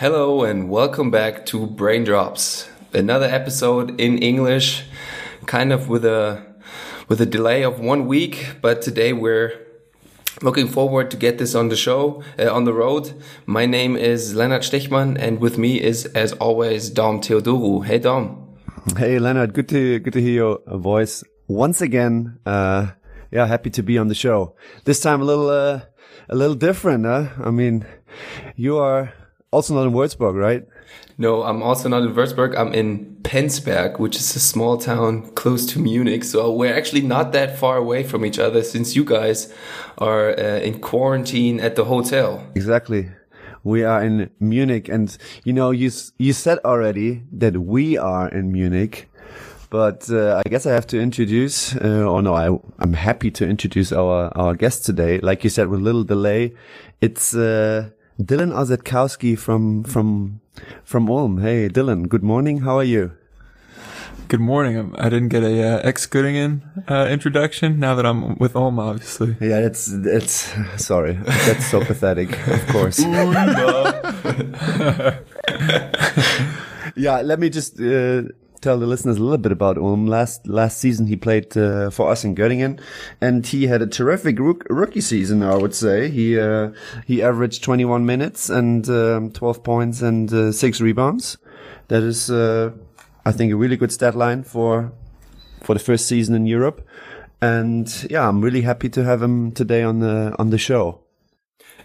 [0.00, 2.66] Hello and welcome back to Brain Drops.
[2.94, 4.84] Another episode in English,
[5.44, 6.42] kind of with a
[7.06, 9.52] with a delay of one week, but today we're
[10.40, 13.12] looking forward to get this on the show uh, on the road.
[13.44, 17.84] My name is Lennart Stechmann, and with me is, as always, Dom Theodorou.
[17.84, 18.56] Hey, Dom.
[18.96, 19.52] Hey, Leonard.
[19.52, 22.38] Good to good to hear your voice once again.
[22.46, 22.92] Uh,
[23.30, 24.56] yeah, happy to be on the show.
[24.86, 25.82] This time a little uh,
[26.30, 27.04] a little different.
[27.04, 27.26] Huh?
[27.44, 27.84] I mean,
[28.56, 29.12] you are
[29.52, 30.66] also not in Würzburg, right?
[31.18, 32.56] No, I'm also not in Würzburg.
[32.56, 36.24] I'm in Penzberg, which is a small town close to Munich.
[36.24, 39.52] So we're actually not that far away from each other since you guys
[39.98, 42.46] are uh, in quarantine at the hotel.
[42.54, 43.10] Exactly.
[43.62, 48.52] We are in Munich and you know, you, you said already that we are in
[48.52, 49.08] Munich.
[49.68, 52.48] But uh, I guess I have to introduce, uh, or no, I,
[52.80, 55.20] I'm happy to introduce our, our guest today.
[55.20, 56.54] Like you said, with a little delay,
[57.00, 60.40] it's uh, Dylan Osetkowski from from
[60.84, 61.40] from Ulm.
[61.40, 62.08] Hey, Dylan.
[62.08, 62.60] Good morning.
[62.60, 63.12] How are you?
[64.28, 64.76] Good morning.
[64.76, 67.80] Um, I didn't get a uh, ex Göttingen uh, introduction.
[67.80, 69.36] Now that I'm with Ulm, obviously.
[69.40, 71.14] Yeah, it's it's sorry.
[71.14, 72.30] That's so pathetic.
[72.46, 72.98] Of course.
[76.94, 78.24] yeah, let me just uh,
[78.60, 80.06] tell the listeners a little bit about Ulm.
[80.06, 82.80] Last last season, he played uh, for us in Göttingen,
[83.20, 85.42] and he had a terrific rook, rookie season.
[85.42, 86.70] I would say he uh,
[87.06, 91.38] he averaged 21 minutes and um, 12 points and uh, six rebounds.
[91.88, 92.72] That is, uh,
[93.24, 94.92] I think, a really good stat line for
[95.62, 96.86] for the first season in Europe.
[97.42, 101.00] And yeah, I'm really happy to have him today on the on the show.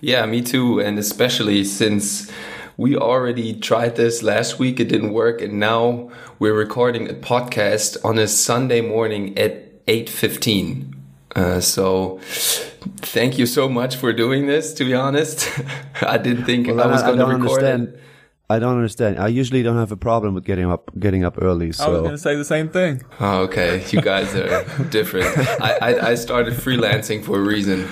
[0.02, 2.30] Yeah, me too, and especially since
[2.78, 4.80] we already tried this last week.
[4.80, 5.42] It didn't work.
[5.42, 10.94] And now we're recording a podcast on a Sunday morning at 8.15.
[11.36, 15.50] Uh, so thank you so much for doing this, to be honest.
[16.02, 17.88] I didn't think well, I was going to record understand.
[17.90, 18.02] it.
[18.48, 19.18] I don't understand.
[19.18, 21.72] I usually don't have a problem with getting up getting up early.
[21.72, 21.86] So.
[21.86, 23.02] I was going to say the same thing.
[23.20, 25.36] Oh, okay, you guys are different.
[25.60, 27.88] I, I, I started freelancing for a reason,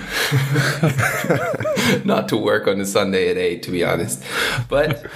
[2.06, 4.22] not to work on a Sunday at eight, to be honest.
[4.68, 5.06] But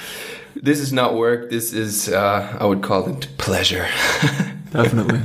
[0.56, 1.50] this is not work.
[1.50, 3.86] This is uh, I would call it pleasure.
[4.72, 5.20] Definitely.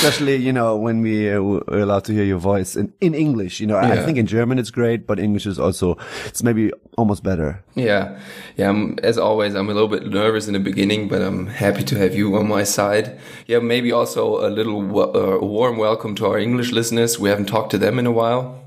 [0.00, 3.60] Especially, you know, when we uh, are allowed to hear your voice in, in English.
[3.60, 3.92] You know, yeah.
[3.92, 7.62] I think in German it's great, but English is also, it's maybe almost better.
[7.74, 8.18] Yeah.
[8.56, 8.70] Yeah.
[8.70, 11.98] I'm, as always, I'm a little bit nervous in the beginning, but I'm happy to
[11.98, 13.20] have you on my side.
[13.46, 13.58] Yeah.
[13.58, 17.18] Maybe also a little uh, warm welcome to our English listeners.
[17.18, 18.58] We haven't talked to them in a while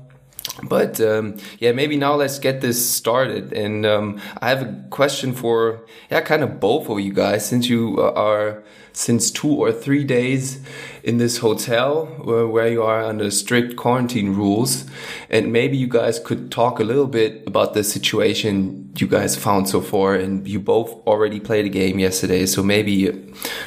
[0.62, 3.52] but um, yeah, maybe now let's get this started.
[3.52, 7.68] And um, I have a question for yeah, kind of both of you guys, since
[7.68, 10.60] you are since two or three days
[11.02, 14.84] in this hotel where, where you are under strict quarantine rules,
[15.28, 19.68] and maybe you guys could talk a little bit about the situation you guys found
[19.68, 20.14] so far.
[20.14, 23.10] And you both already played a game yesterday, so maybe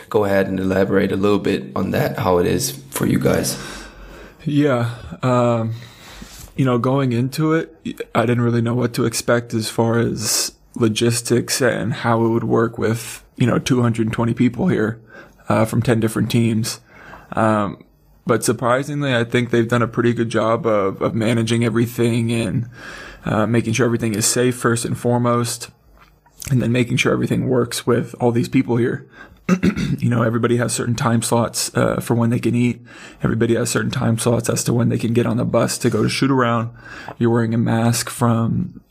[0.09, 3.61] go ahead and elaborate a little bit on that, how it is for you guys.
[4.45, 4.95] Yeah.
[5.21, 5.73] Um
[6.57, 7.75] you know, going into it,
[8.15, 12.43] I didn't really know what to expect as far as logistics and how it would
[12.43, 14.99] work with, you know, 220 people here
[15.47, 16.81] uh, from 10 different teams.
[17.33, 17.83] Um,
[18.25, 22.69] but surprisingly, I think they've done a pretty good job of, of managing everything and
[23.23, 25.69] uh, making sure everything is safe first and foremost,
[26.49, 29.07] and then making sure everything works with all these people here.
[29.97, 32.81] you know, everybody has certain time slots uh, for when they can eat.
[33.23, 35.89] Everybody has certain time slots as to when they can get on the bus to
[35.89, 36.69] go to shoot around.
[37.17, 38.81] You're wearing a mask from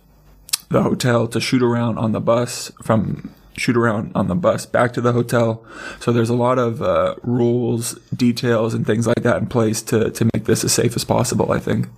[0.71, 4.93] the hotel to shoot around on the bus, from shoot around on the bus back
[4.95, 5.65] to the hotel.
[6.01, 10.11] So there's a lot of uh, rules, details, and things like that in place to
[10.11, 11.53] to make this as safe as possible.
[11.53, 11.89] I think.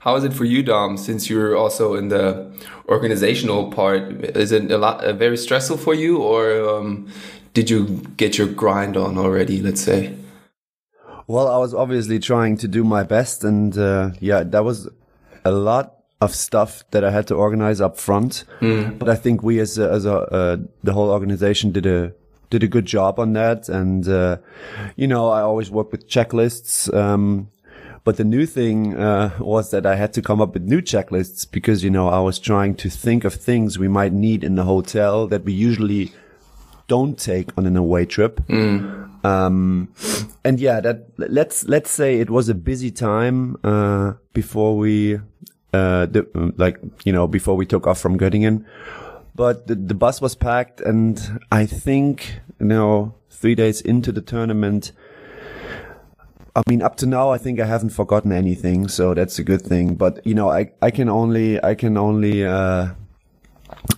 [0.00, 0.96] How is it for you, Dom?
[0.96, 2.50] Since you're also in the
[2.88, 7.06] organizational part, is it a lot uh, very stressful for you, or um,
[7.54, 9.60] did you get your grind on already?
[9.60, 10.16] Let's say.
[11.26, 14.88] Well, I was obviously trying to do my best, and uh, yeah, that was
[15.44, 18.44] a lot of stuff that I had to organize up front.
[18.60, 18.98] Mm.
[18.98, 22.12] But I think we, as a, as a uh, the whole organization, did a
[22.50, 23.68] did a good job on that.
[23.68, 24.38] And uh,
[24.96, 26.92] you know, I always work with checklists.
[26.94, 27.50] Um,
[28.02, 31.48] but the new thing uh, was that I had to come up with new checklists
[31.50, 34.64] because you know I was trying to think of things we might need in the
[34.64, 36.12] hotel that we usually
[36.90, 38.40] don't take on an away trip.
[38.48, 39.24] Mm.
[39.24, 39.88] Um,
[40.44, 45.20] and yeah, that let's let's say it was a busy time uh, before we,
[45.72, 46.26] uh, the,
[46.56, 48.64] like you know, before we took off from Göttingen.
[49.36, 54.20] But the, the bus was packed, and I think you know, three days into the
[54.20, 54.90] tournament.
[56.56, 59.62] I mean, up to now, I think I haven't forgotten anything, so that's a good
[59.62, 59.94] thing.
[59.94, 62.88] But you know, I I can only I can only uh,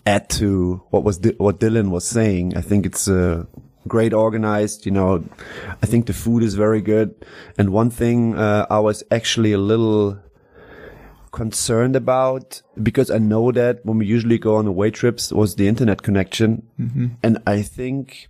[0.06, 2.56] add to what was what Dylan was saying.
[2.56, 3.44] I think it's uh,
[3.88, 4.87] great organized.
[4.87, 5.25] You know,
[5.82, 7.14] I think the food is very good.
[7.58, 10.19] And one thing uh, I was actually a little
[11.32, 15.67] concerned about because I know that when we usually go on away trips was the
[15.67, 16.67] internet connection,
[17.23, 18.28] and I think,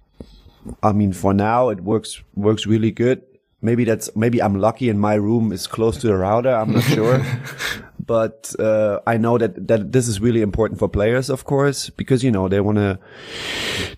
[0.82, 3.22] I mean, for now it works works really good.
[3.60, 6.50] Maybe that's maybe I'm lucky and my room is close to the router.
[6.50, 7.24] I'm not sure,
[8.04, 12.24] but uh, I know that that this is really important for players, of course, because
[12.24, 12.98] you know they want to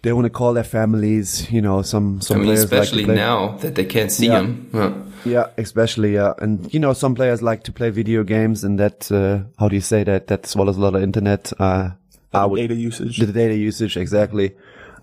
[0.02, 1.50] they want to call their families.
[1.50, 4.26] You know, some some I mean, players like especially play- now that they can't see
[4.26, 4.40] Yeah.
[4.42, 5.12] him.
[5.24, 9.10] yeah, especially yeah, and you know some players like to play video games, and that
[9.10, 10.26] uh, how do you say that?
[10.26, 11.52] That swallows a lot of internet.
[11.58, 11.90] Uh,
[12.34, 13.18] would data usage.
[13.18, 14.54] the data usage exactly.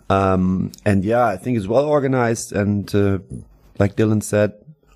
[0.10, 3.20] Um, and yeah, I think it's well organized, and uh,
[3.80, 4.52] like Dylan said,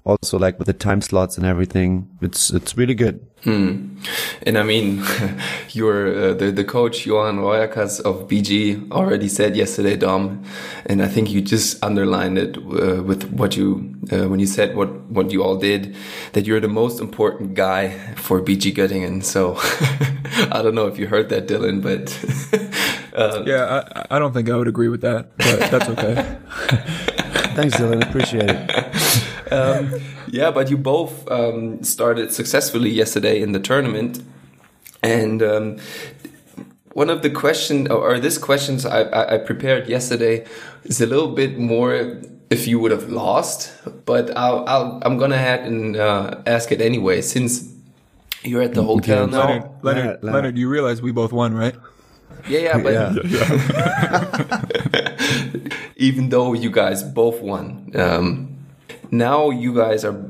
[0.05, 3.25] also like with the time slots and everything, it's it's really good.
[3.45, 5.03] And I mean,
[5.71, 10.43] your uh, the the coach Johan Roijakkers of BG already said yesterday, Dom,
[10.85, 14.75] and I think you just underlined it uh, with what you uh, when you said
[14.75, 15.95] what what you all did,
[16.33, 19.23] that you're the most important guy for BG Göttingen.
[19.23, 19.55] So
[20.51, 22.13] I don't know if you heard that, Dylan, but
[23.13, 26.37] uh, Yeah, I, I don't think I would agree with that, but that's okay.
[27.55, 28.01] Thanks, Dylan.
[28.07, 29.24] Appreciate it.
[29.51, 34.21] Yeah, but you both um, started successfully yesterday in the tournament,
[35.03, 35.77] and um,
[36.93, 40.45] one of the question or this questions I, I, I prepared yesterday
[40.83, 43.73] is a little bit more if you would have lost,
[44.05, 47.71] but I'll, I'll I'm gonna ahead and uh, ask it anyway since
[48.43, 49.39] you're at the hotel now.
[49.39, 50.35] Leonard, Leonard, Leonard, Leonard.
[50.35, 51.75] Leonard, you realize we both won, right?
[52.47, 52.93] Yeah, yeah, but
[53.25, 54.75] Yeah.
[55.95, 57.91] even though you guys both won.
[57.95, 58.54] Um,
[59.11, 60.29] now you guys are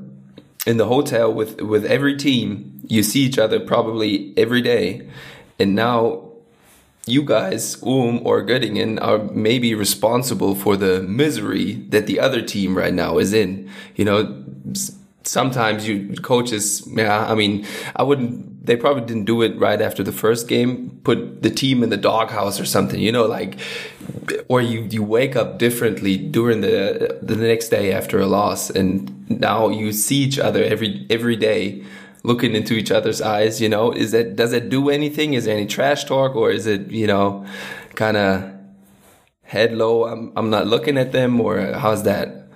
[0.66, 2.82] in the hotel with with every team.
[2.88, 5.08] You see each other probably every day,
[5.60, 6.26] and now
[7.08, 12.76] you guys, Ulm or Göttingen, are maybe responsible for the misery that the other team
[12.76, 13.70] right now is in.
[13.96, 14.44] You know,
[15.28, 20.04] sometimes you coaches, yeah, I mean, I wouldn't, they probably didn't do it right after
[20.04, 23.60] the first game, put the team in the doghouse or something, you know, like,
[24.48, 28.70] or you, you wake up differently during the, the next day after a loss.
[28.70, 31.84] And now you see each other every, every day
[32.24, 35.34] looking into each other's eyes, you know, is that, does it do anything?
[35.34, 37.46] Is there any trash talk or is it, you know,
[37.94, 38.52] kind of
[39.44, 40.06] head low?
[40.06, 42.48] I'm, I'm not looking at them or how's that?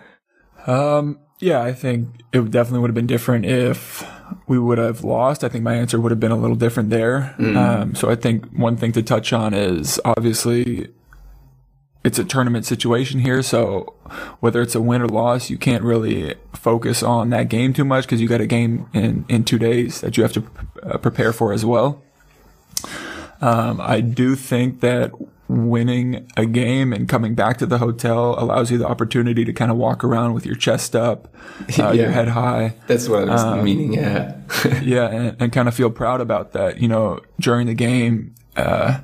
[0.66, 4.06] Um, yeah, I think it definitely would have been different if
[4.48, 5.44] we would have lost.
[5.44, 7.36] I think my answer would have been a little different there.
[7.58, 10.90] Um, so I think one thing to touch on is obviously
[12.04, 13.42] it's a tournament situation here.
[13.42, 13.94] So
[14.40, 18.06] whether it's a win or loss, you can't really focus on that game too much
[18.06, 20.44] because you got a game in, in two days that you have to
[20.84, 22.02] uh, prepare for as well.
[23.42, 25.12] Um, I do think that
[25.50, 29.72] winning a game and coming back to the hotel allows you the opportunity to kind
[29.72, 31.34] of walk around with your chest up,
[31.80, 32.76] uh, your head high.
[32.88, 33.94] That's what I was meaning.
[33.94, 34.38] Yeah.
[34.84, 36.80] yeah, and, and kind of feel proud about that.
[36.80, 39.00] You know, during the game, uh,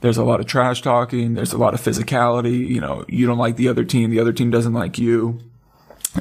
[0.00, 1.34] there's a lot of trash talking.
[1.34, 2.68] There's a lot of physicality.
[2.68, 4.10] You know, you don't like the other team.
[4.10, 5.40] The other team doesn't like you.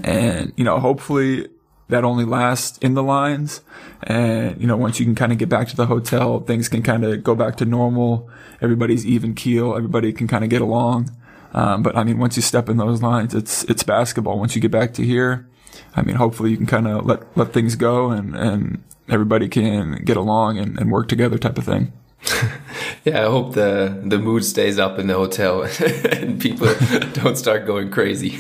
[0.04, 1.48] And, you know, hopefully
[1.90, 3.62] that only lasts in the lines.
[4.04, 6.84] And, you know, once you can kind of get back to the hotel, things can
[6.84, 8.30] kind of go back to normal.
[8.62, 9.76] Everybody's even keel.
[9.76, 11.12] Everybody can kind of get along.
[11.54, 14.38] Um, but I mean, once you step in those lines, it's, it's basketball.
[14.38, 15.48] Once you get back to here,
[15.96, 20.04] I mean, hopefully you can kind of let, let things go and, and everybody can
[20.04, 21.94] get along and, and work together type of thing.
[23.08, 25.62] Yeah, I hope the the mood stays up in the hotel
[26.12, 26.68] and people
[27.14, 28.38] don't start going crazy.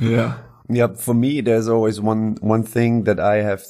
[0.00, 0.38] Yeah.
[0.70, 3.64] Yeah, for me, there's always one one thing that I have,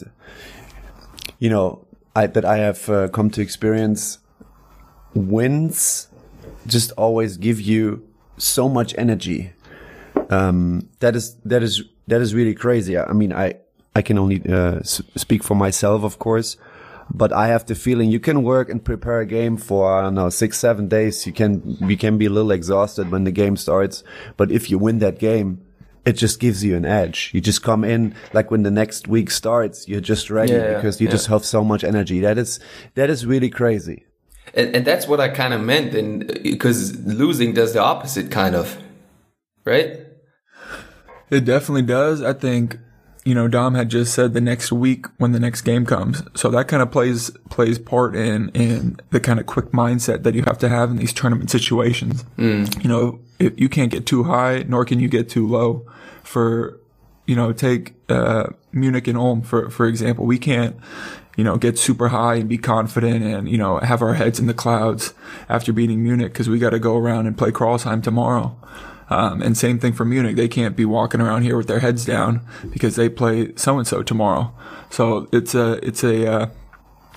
[1.38, 4.18] you know, I that I have uh, come to experience.
[5.14, 6.08] Wins
[6.66, 9.52] just always give you so much energy.
[10.28, 12.98] Um, that is that is that is really crazy.
[12.98, 13.54] I mean, I
[13.94, 16.56] I can only uh, speak for myself, of course,
[17.12, 20.14] but I have the feeling you can work and prepare a game for I don't
[20.14, 21.26] know six seven days.
[21.26, 24.04] You can you can be a little exhausted when the game starts,
[24.36, 25.60] but if you win that game,
[26.04, 27.30] it just gives you an edge.
[27.34, 31.00] You just come in like when the next week starts, you're just ready Yeah, because
[31.00, 31.12] you yeah.
[31.12, 32.20] just have so much energy.
[32.20, 32.60] That is
[32.94, 34.04] that is really crazy.
[34.54, 38.54] and, and that's what I kind of meant, and because losing does the opposite, kind
[38.54, 38.78] of,
[39.64, 40.00] right?
[41.30, 42.22] It definitely does.
[42.22, 42.76] I think,
[43.24, 46.22] you know, Dom had just said the next week when the next game comes.
[46.34, 50.34] So that kind of plays, plays part in, in the kind of quick mindset that
[50.34, 52.24] you have to have in these tournament situations.
[52.36, 52.82] Mm.
[52.82, 55.86] You know, you can't get too high, nor can you get too low
[56.22, 56.78] for,
[57.26, 60.26] you know, take uh, Munich and Ulm for for example.
[60.26, 60.76] We can't,
[61.36, 64.46] you know, get super high and be confident and you know have our heads in
[64.46, 65.14] the clouds
[65.48, 68.56] after beating Munich because we got to go around and play Crailsheim tomorrow.
[69.08, 70.36] Um, and same thing for Munich.
[70.36, 73.86] They can't be walking around here with their heads down because they play so and
[73.86, 74.54] so tomorrow.
[74.88, 76.46] So it's a it's a uh,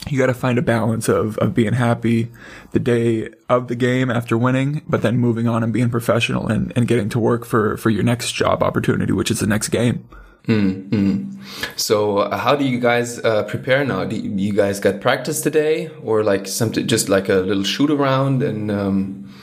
[0.09, 2.29] you got to find a balance of, of being happy
[2.71, 6.73] the day of the game after winning, but then moving on and being professional and,
[6.75, 10.07] and getting to work for, for your next job opportunity, which is the next game.
[10.47, 11.41] Mm-hmm.
[11.77, 14.03] So, uh, how do you guys uh, prepare now?
[14.03, 17.89] Do you, you, guys got practice today, or like something just like a little shoot
[17.89, 18.43] around?
[18.43, 19.33] And um,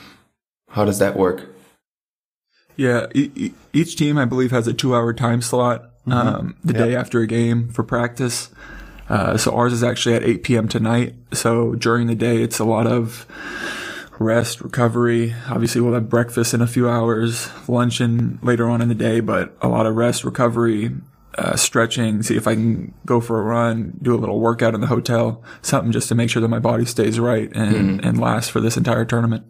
[0.69, 1.55] how does that work?
[2.75, 6.39] Yeah, e each team I believe has a two-hour time slot mm -hmm.
[6.39, 6.83] um, the yep.
[6.83, 8.49] day after a game for practice.
[9.11, 10.67] Uh, so ours is actually at 8 p.m.
[10.69, 11.13] tonight.
[11.33, 13.25] So during the day, it's a lot of
[14.19, 15.35] rest, recovery.
[15.49, 19.53] Obviously, we'll have breakfast in a few hours, luncheon later on in the day, but
[19.61, 20.91] a lot of rest, recovery,
[21.37, 24.79] uh, stretching, see if I can go for a run, do a little workout in
[24.79, 28.05] the hotel, something just to make sure that my body stays right and, mm.
[28.07, 29.45] and lasts for this entire tournament.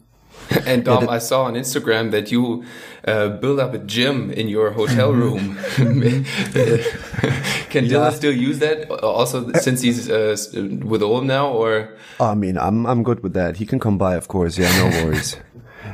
[0.66, 2.64] And Dom, I saw on Instagram that you
[3.06, 5.58] uh, build up a gym in your hotel room.
[7.72, 7.92] Can yeah.
[7.92, 10.36] Dylan still use that also since he's uh,
[10.84, 11.90] with Ulm now, or?
[12.20, 13.58] I mean, I'm I'm good with that.
[13.58, 14.58] He can come by, of course.
[14.58, 15.38] Yeah, no worries.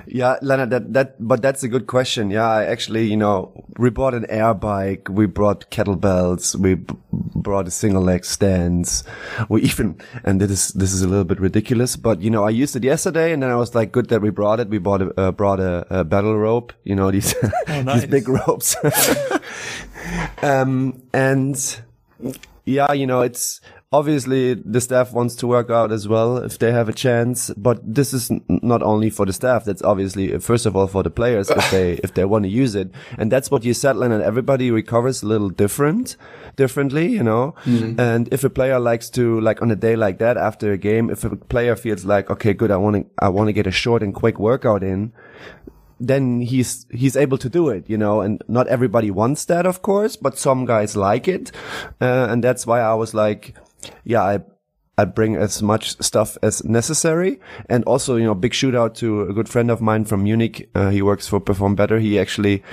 [0.09, 2.31] Yeah, Leonard, that, that, but that's a good question.
[2.31, 6.75] Yeah, I actually, you know, we brought an air bike, we brought kettlebells, we
[7.11, 9.03] brought a single leg stands.
[9.49, 12.49] We even, and this is, this is a little bit ridiculous, but you know, I
[12.49, 14.69] used it yesterday and then I was like, good that we brought it.
[14.69, 18.01] We bought a, uh, brought a, a, battle rope, you know, these, oh, nice.
[18.01, 18.75] these big ropes.
[20.41, 21.81] um, and
[22.65, 23.61] yeah, you know, it's,
[23.93, 27.79] obviously the staff wants to work out as well if they have a chance but
[27.81, 31.49] this is not only for the staff that's obviously first of all for the players
[31.49, 34.71] if they if they want to use it and that's what you said and everybody
[34.71, 36.17] recovers a little different
[36.57, 37.97] differently you know mm-hmm.
[37.97, 41.09] and if a player likes to like on a day like that after a game
[41.09, 43.71] if a player feels like okay good i want to i want to get a
[43.71, 45.13] short and quick workout in
[45.99, 48.21] then he's he's able to do it, you know.
[48.21, 51.51] And not everybody wants that, of course, but some guys like it,
[51.99, 53.55] uh, and that's why I was like,
[54.03, 54.39] yeah, I
[54.99, 57.39] I bring as much stuff as necessary.
[57.69, 60.69] And also, you know, big shout out to a good friend of mine from Munich.
[60.73, 61.99] Uh, he works for Perform Better.
[61.99, 62.63] He actually,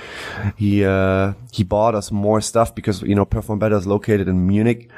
[0.55, 4.47] he, uh, he bought us more stuff because, you know, Perform Better is located in
[4.47, 4.89] Munich.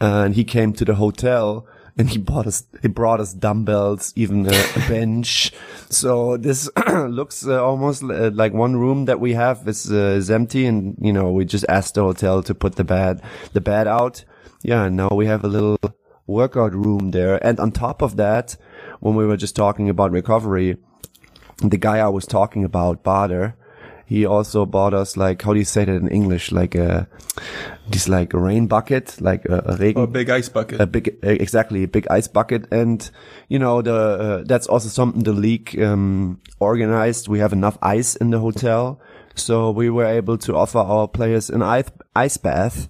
[0.00, 1.66] Uh, and he came to the hotel
[1.98, 5.52] and he bought us, he brought us dumbbells, even a, a bench.
[5.90, 10.30] So this looks uh, almost uh, like one room that we have is, uh, is
[10.30, 10.66] empty.
[10.66, 13.22] And, you know, we just asked the hotel to put the bed,
[13.54, 14.24] the bed out
[14.62, 15.78] yeah, now we have a little
[16.26, 17.44] workout room there.
[17.44, 18.56] And on top of that,
[19.00, 20.76] when we were just talking about recovery,
[21.58, 23.56] the guy I was talking about, Bader,
[24.06, 26.52] he also bought us like how do you say that in English?
[26.52, 27.08] Like a
[27.88, 30.80] this like a rain bucket, like a, a regen, a big ice bucket.
[30.80, 33.10] A big exactly a big ice bucket, and
[33.48, 37.26] you know the uh, that's also something the league um, organized.
[37.26, 39.00] We have enough ice in the hotel,
[39.34, 42.88] so we were able to offer our players an ice ice bath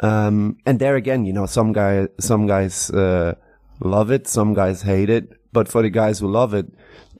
[0.00, 3.34] um, and there again, you know, some guy, some guys, uh,
[3.80, 6.66] love it, some guys hate it, but for the guys who love it,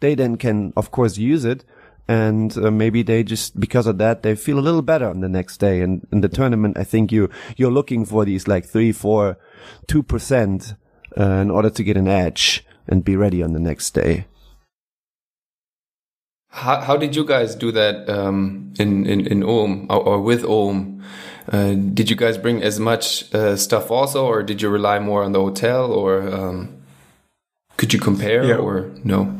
[0.00, 1.64] they then can, of course, use it.
[2.09, 5.28] And uh, maybe they just, because of that, they feel a little better on the
[5.28, 5.80] next day.
[5.80, 9.38] And in the tournament, I think you, you're looking for these like three, four,
[9.88, 10.75] two percent,
[11.18, 14.26] uh, in order to get an edge and be ready on the next day.
[16.56, 20.42] How, how did you guys do that um, in, in, in Ulm or, or with
[20.42, 21.04] Ulm?
[21.52, 25.22] Uh, did you guys bring as much uh, stuff also, or did you rely more
[25.22, 26.82] on the hotel, or um,
[27.76, 28.56] could you compare, yeah.
[28.56, 29.38] or no?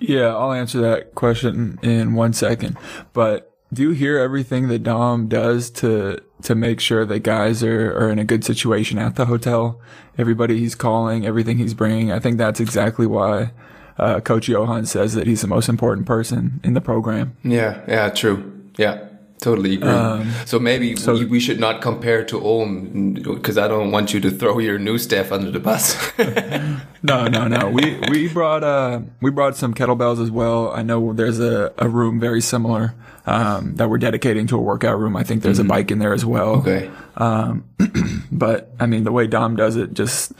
[0.00, 2.78] Yeah, I'll answer that question in one second.
[3.12, 7.92] But do you hear everything that Dom does to to make sure that guys are,
[7.92, 9.78] are in a good situation at the hotel?
[10.16, 12.10] Everybody he's calling, everything he's bringing.
[12.10, 13.52] I think that's exactly why
[14.00, 17.36] uh, Coach Johan says that he's the most important person in the program.
[17.44, 18.52] Yeah, yeah, true.
[18.76, 19.06] Yeah.
[19.40, 19.88] Totally agree.
[19.88, 24.12] Um, so maybe so, we, we, should not compare to Ulm because I don't want
[24.12, 25.96] you to throw your new staff under the bus.
[27.02, 27.70] no, no, no.
[27.70, 30.70] We we brought uh we brought some kettlebells as well.
[30.72, 34.98] I know there's a, a room very similar um, that we're dedicating to a workout
[34.98, 35.16] room.
[35.16, 35.70] I think there's mm -hmm.
[35.70, 35.80] a mm-hmm.
[35.80, 36.56] bike in there as well.
[36.56, 36.90] Okay.
[37.16, 37.64] Um,
[38.30, 40.32] but I mean the way Dom does it, just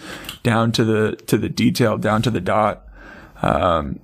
[0.43, 2.90] down to the to the detail, down to the dot.
[3.43, 4.01] Um,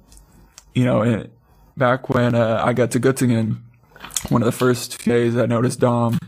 [0.75, 1.27] you know,
[1.77, 3.63] back when uh, I got to Göttingen
[4.29, 6.19] one of the first days I noticed Dom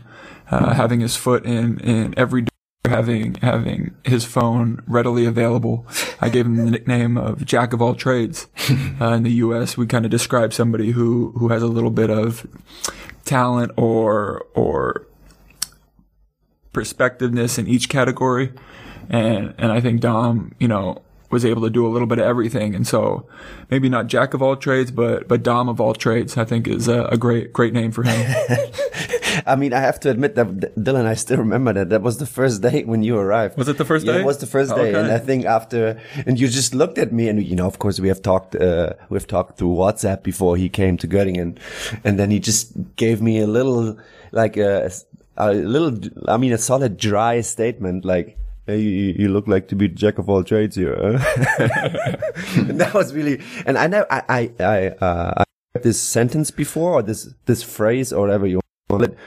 [0.51, 2.49] uh, having his foot in in every door,
[2.85, 5.85] having having his phone readily available.
[6.21, 8.47] I gave him the nickname of Jack of all trades.
[9.01, 12.09] Uh, in the U.S., we kind of describe somebody who who has a little bit
[12.09, 12.45] of
[13.23, 15.07] talent or or
[16.73, 18.51] perspectiveness in each category,
[19.09, 22.25] and and I think Dom, you know, was able to do a little bit of
[22.25, 22.75] everything.
[22.75, 23.27] And so
[23.69, 26.87] maybe not jack of all trades, but, but Dom of all trades, I think is
[26.87, 28.35] a, a great, great name for him.
[29.45, 31.89] I mean, I have to admit that Dylan, I still remember that.
[31.89, 33.57] That was the first day when you arrived.
[33.57, 34.19] Was it the first yeah, day?
[34.21, 34.89] It was the first day.
[34.89, 34.99] Okay.
[34.99, 37.99] And I think after, and you just looked at me and, you know, of course
[37.99, 41.57] we have talked, uh, we've talked through WhatsApp before he came to Göttingen.
[42.03, 43.97] And then he just gave me a little,
[44.31, 44.91] like a,
[45.37, 48.37] a little, I mean, a solid dry statement, like,
[48.69, 50.95] Hey, you, you look like to be jack of all trades here.
[51.17, 56.93] that was really, and I know I I I, uh, I heard this sentence before
[56.93, 59.17] or this this phrase or whatever you call it.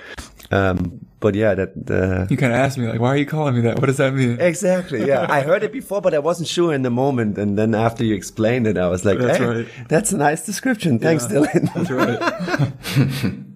[0.52, 3.56] Um, but yeah, that uh, you kind of asked me like, why are you calling
[3.56, 3.80] me that?
[3.80, 4.40] What does that mean?
[4.40, 5.06] exactly.
[5.08, 7.36] Yeah, I heard it before, but I wasn't sure in the moment.
[7.36, 9.68] And then after you explained it, I was like, That's hey, right.
[9.88, 11.00] that's a nice description.
[11.00, 11.74] Thanks, Yeah, Dylan.
[11.74, 13.42] That's right.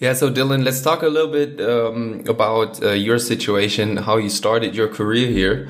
[0.00, 4.28] Yeah, so Dylan, let's talk a little bit um, about uh, your situation, how you
[4.28, 5.68] started your career here.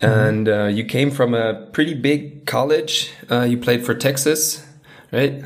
[0.00, 3.12] And uh, you came from a pretty big college.
[3.30, 4.66] Uh, you played for Texas,
[5.12, 5.44] right?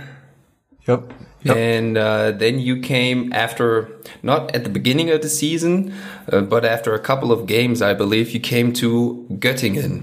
[0.87, 1.13] Yep.
[1.43, 1.57] Yep.
[1.57, 3.91] And uh, then you came after,
[4.23, 5.93] not at the beginning of the season,
[6.33, 10.03] uh, but after a couple of games, I believe, you came to Göttingen.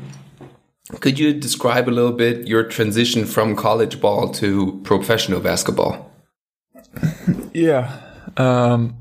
[0.99, 6.11] Could you describe a little bit your transition from college ball to professional basketball?
[7.53, 8.01] Yeah.
[8.37, 8.97] Um,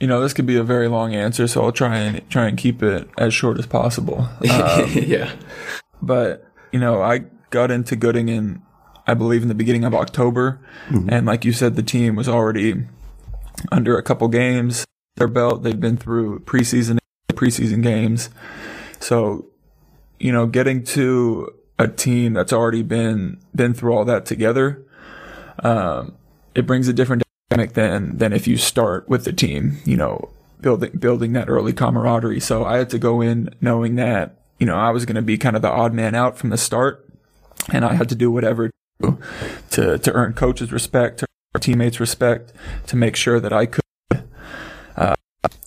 [0.00, 2.58] you know, this could be a very long answer, so I'll try and try and
[2.58, 4.28] keep it as short as possible.
[4.48, 5.32] Uh, yeah.
[6.02, 8.60] but you know, I got into Göttingen,
[9.06, 10.60] I believe, in the beginning of October,
[11.08, 12.84] and like you said, the team was already
[13.72, 14.84] under a couple games
[15.16, 15.62] their belt.
[15.62, 16.98] They've been through preseason
[17.32, 18.30] preseason games,
[19.00, 19.46] so
[20.18, 24.84] you know, getting to a team that's already been been through all that together,
[25.62, 26.16] um,
[26.56, 29.78] it brings a different dynamic than than if you start with the team.
[29.84, 30.30] You know,
[30.60, 32.40] building building that early camaraderie.
[32.40, 35.38] So I had to go in knowing that you know I was going to be
[35.38, 37.06] kind of the odd man out from the start,
[37.72, 38.70] and I had to do whatever
[39.70, 42.52] to to earn coaches' respect, to earn teammates' respect,
[42.86, 43.84] to make sure that I could,
[44.96, 45.14] uh,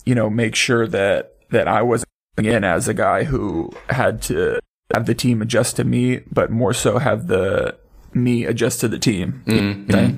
[0.05, 4.21] you know, make sure that that I wasn't coming in as a guy who had
[4.23, 4.59] to
[4.93, 7.77] have the team adjust to me, but more so have the
[8.11, 9.43] me adjust to the team.
[9.89, 10.15] Okay?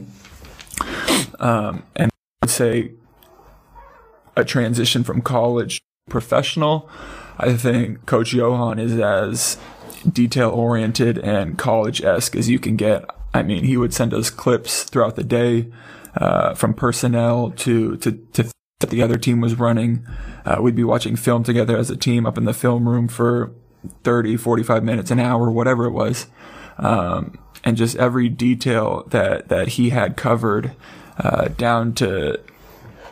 [1.40, 2.12] Um, and
[2.46, 2.92] say
[4.36, 6.90] a transition from college professional.
[7.38, 9.58] I think Coach Johan is as
[10.08, 13.06] detail oriented and college esque as you can get.
[13.34, 15.72] I mean, he would send us clips throughout the day
[16.16, 20.06] uh, from personnel to to to that the other team was running.
[20.44, 23.54] Uh, we'd be watching film together as a team up in the film room for
[24.04, 26.28] 30, 45 minutes, an hour, whatever it was.
[26.78, 30.72] Um, and just every detail that, that he had covered,
[31.18, 32.40] uh, down to,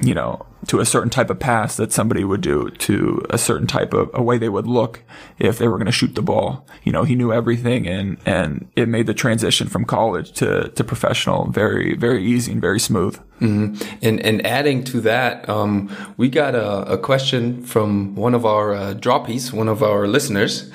[0.02, 3.68] you know, to a certain type of pass that somebody would do, to a certain
[3.68, 5.04] type of a way they would look
[5.38, 6.66] if they were going to shoot the ball.
[6.84, 10.84] You know, he knew everything and, and it made the transition from college to, to
[10.84, 13.20] professional very, very easy and very smooth.
[13.42, 18.74] And and adding to that, um, we got a, a question from one of our
[18.74, 20.70] uh, droppies, one of our listeners,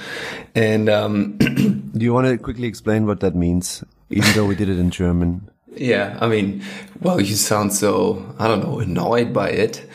[0.54, 1.36] and um,
[1.94, 3.84] Do you want to quickly explain what that means?
[4.10, 5.48] Even though we did it in German.
[5.76, 6.62] Yeah, I mean,
[7.00, 9.88] well, you sound so I don't know annoyed by it.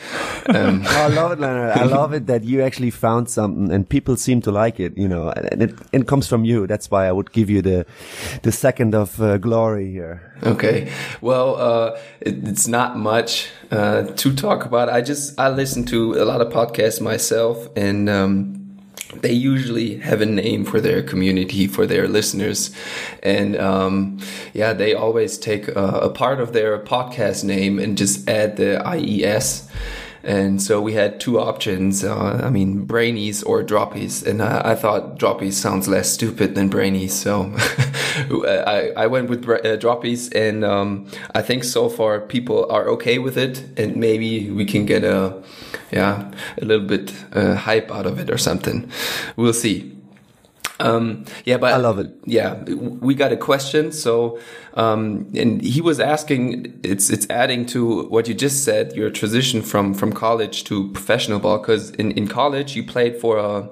[0.46, 1.70] Um, I love it, Leonard.
[1.70, 5.08] I love it that you actually found something and people seem to like it, you
[5.08, 6.66] know, and it, it comes from you.
[6.66, 7.86] That's why I would give you the,
[8.42, 10.32] the second of uh, glory here.
[10.42, 10.90] Okay.
[11.20, 14.88] Well, uh, it, it's not much uh, to talk about.
[14.88, 18.59] I just I listen to a lot of podcasts myself, and um,
[19.14, 22.70] they usually have a name for their community, for their listeners,
[23.22, 24.18] and um,
[24.52, 28.80] yeah, they always take a, a part of their podcast name and just add the
[28.86, 29.68] IES.
[30.22, 32.04] And so we had two options.
[32.04, 34.26] Uh, I mean, brainies or droppies.
[34.26, 37.10] And I, I thought droppies sounds less stupid than brainies.
[37.10, 37.54] So
[38.46, 40.30] I, I went with uh, droppies.
[40.34, 43.64] And um, I think so far people are okay with it.
[43.78, 45.42] And maybe we can get a,
[45.92, 48.90] yeah, a little bit uh, hype out of it or something.
[49.36, 49.96] We'll see.
[50.80, 52.10] Um, yeah, but I love it.
[52.24, 53.92] Yeah, we got a question.
[53.92, 54.40] So,
[54.74, 59.62] um, and he was asking, it's it's adding to what you just said, your transition
[59.62, 61.58] from from college to professional ball.
[61.58, 63.68] Because in in college you played for a.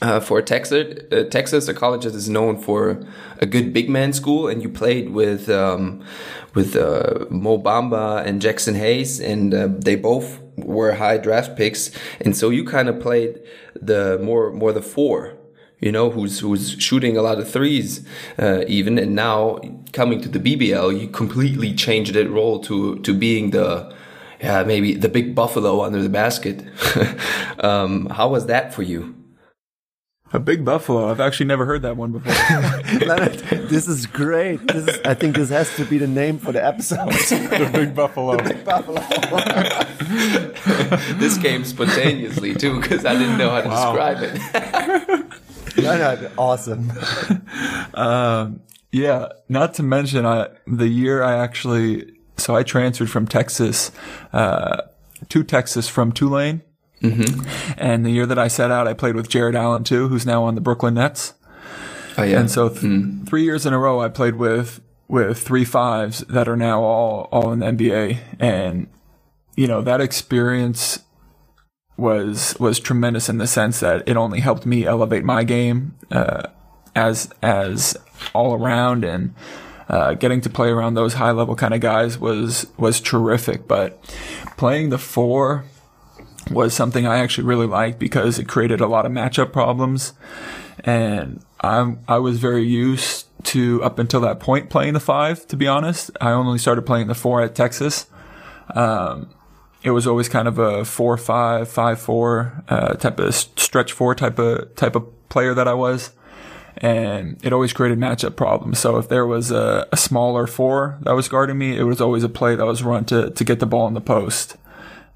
[0.00, 3.04] Uh, for Texas, uh, Texas, a college that is known for
[3.40, 6.00] a good big man school, and you played with um,
[6.54, 11.90] with uh, Mo Bamba and Jaxson Hayes, and uh, they both were high draft picks,
[12.20, 13.40] and so you kind of played
[13.74, 15.36] the more more the four,
[15.80, 18.06] you know, who's who's shooting a lot of threes,
[18.38, 19.60] uh, even, and now
[19.92, 23.94] coming to the BBL, you completely changed that role to to being the
[24.40, 26.64] yeah, maybe the big buffalo under the basket.
[27.60, 29.17] um, how was that for you?
[30.32, 31.10] A big buffalo.
[31.10, 32.32] I've actually never heard that one before.
[33.06, 33.38] Leonard,
[33.70, 34.66] this is great.
[34.68, 37.06] This is, I think this has to be the name for the episode.
[37.12, 38.36] the big buffalo.
[38.44, 39.00] Big Buffalo.
[41.18, 43.92] this came spontaneously too because I didn't know how to Wow.
[43.92, 45.24] describe
[45.76, 45.82] it.
[45.84, 46.92] Leonard, awesome.
[47.94, 48.60] Um,
[48.92, 53.90] yeah, not to mention I, the year I actually, so I transferred from Texas,
[54.32, 54.82] uh,
[55.28, 56.62] to Texas from Tulane.
[57.76, 60.44] And the year that I set out, I played with Jarrett Allen too, who's now
[60.44, 61.34] on the Brooklyn Nets.
[62.16, 62.40] oh yeah.
[62.40, 62.82] And so th-
[63.26, 67.28] three years in a row, I played with, with three fives that are now all,
[67.32, 68.18] all in the NBA.
[68.40, 68.88] And,
[69.56, 70.98] you know, that experience
[71.96, 76.48] was, was tremendous in the sense that it only helped me elevate my game, uh,
[76.94, 77.96] as, as
[78.34, 79.34] all around and,
[79.88, 83.66] uh, getting to play around those high level kind of guys was, was terrific.
[83.66, 84.02] But
[84.58, 85.64] playing the four,
[86.50, 90.12] was something I actually really liked because it created a lot of matchup problems.
[90.84, 95.56] And I'm, I was very used to up until that point playing the five, to
[95.56, 96.10] be honest.
[96.20, 98.06] I only started playing the four at Texas.
[98.74, 99.30] Um,
[99.82, 104.14] it was always kind of a four, five, five, four, uh, type of stretch four
[104.14, 106.12] type of, type of player that I was.
[106.76, 108.78] And it always created matchup problems.
[108.78, 112.22] So if there was a, a smaller four that was guarding me, it was always
[112.22, 114.56] a play that was run to, to get the ball in the post.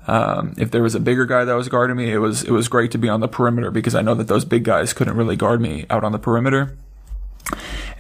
[0.07, 2.69] Um, if there was a bigger guy that was guarding me, it was it was
[2.69, 5.37] great to be on the perimeter because I know that those big guys couldn't really
[5.37, 6.77] guard me out on the perimeter.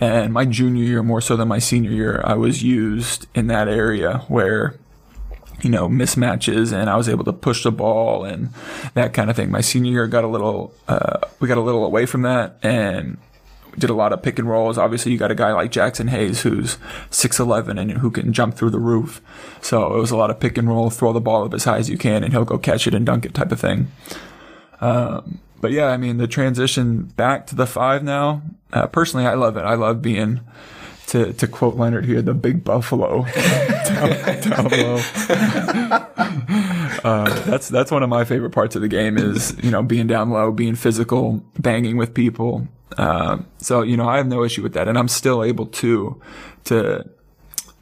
[0.00, 3.68] And my junior year, more so than my senior year, I was used in that
[3.68, 4.74] area where,
[5.60, 8.50] you know, mismatches and I was able to push the ball and
[8.94, 9.50] that kind of thing.
[9.50, 13.16] My senior year got a little, uh, we got a little away from that and
[13.78, 14.78] did a lot of pick and rolls.
[14.78, 16.76] Obviously, you got a guy like Jaxson Hayes who's
[17.10, 19.20] 6'11 and who can jump through the roof.
[19.60, 21.78] So it was a lot of pick and roll, throw the ball up as high
[21.78, 23.90] as you can, and he'll go catch it and dunk it type of thing.
[24.80, 29.34] Um, but yeah, I mean, the transition back to the five now, uh, personally, I
[29.34, 29.62] love it.
[29.62, 30.40] I love being,
[31.08, 33.24] to, to quote Leonard here, the big buffalo
[33.84, 36.08] down, down low.
[37.04, 40.06] Uh, that's that's one of my favorite parts of the game is you know being
[40.06, 42.68] down low, being physical, banging with people.
[42.98, 46.20] Um, so you know I have no issue with that, and I'm still able to
[46.64, 47.08] to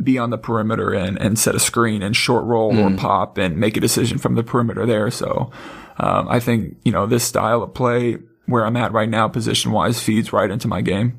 [0.03, 3.59] be on the perimeter and, and set a screen and short roll or pop and
[3.59, 5.11] make a decision from the perimeter there.
[5.11, 5.51] So
[5.99, 9.73] um, I think you know this style of play where I'm at right now, position
[9.73, 11.19] wise, feeds right into my game.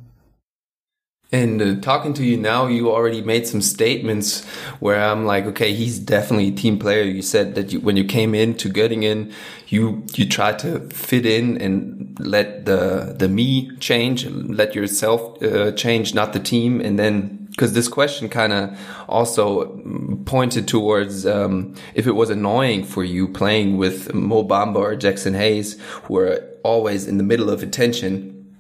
[1.34, 4.44] And uh, talking to you now, you already made some statements
[4.82, 7.04] where I'm like, okay, he's definitely a team player.
[7.04, 9.32] You said that you, when you came in to Göttingen,
[9.68, 15.72] you you tried to fit in and let the the me change, let yourself uh,
[15.72, 16.82] change, not the team.
[16.82, 19.78] And then because this question kind of also
[20.26, 25.36] pointed towards um, if it was annoying for you playing with Mo Bamba or Jaxson
[25.38, 28.54] Hayes, who are always in the middle of attention,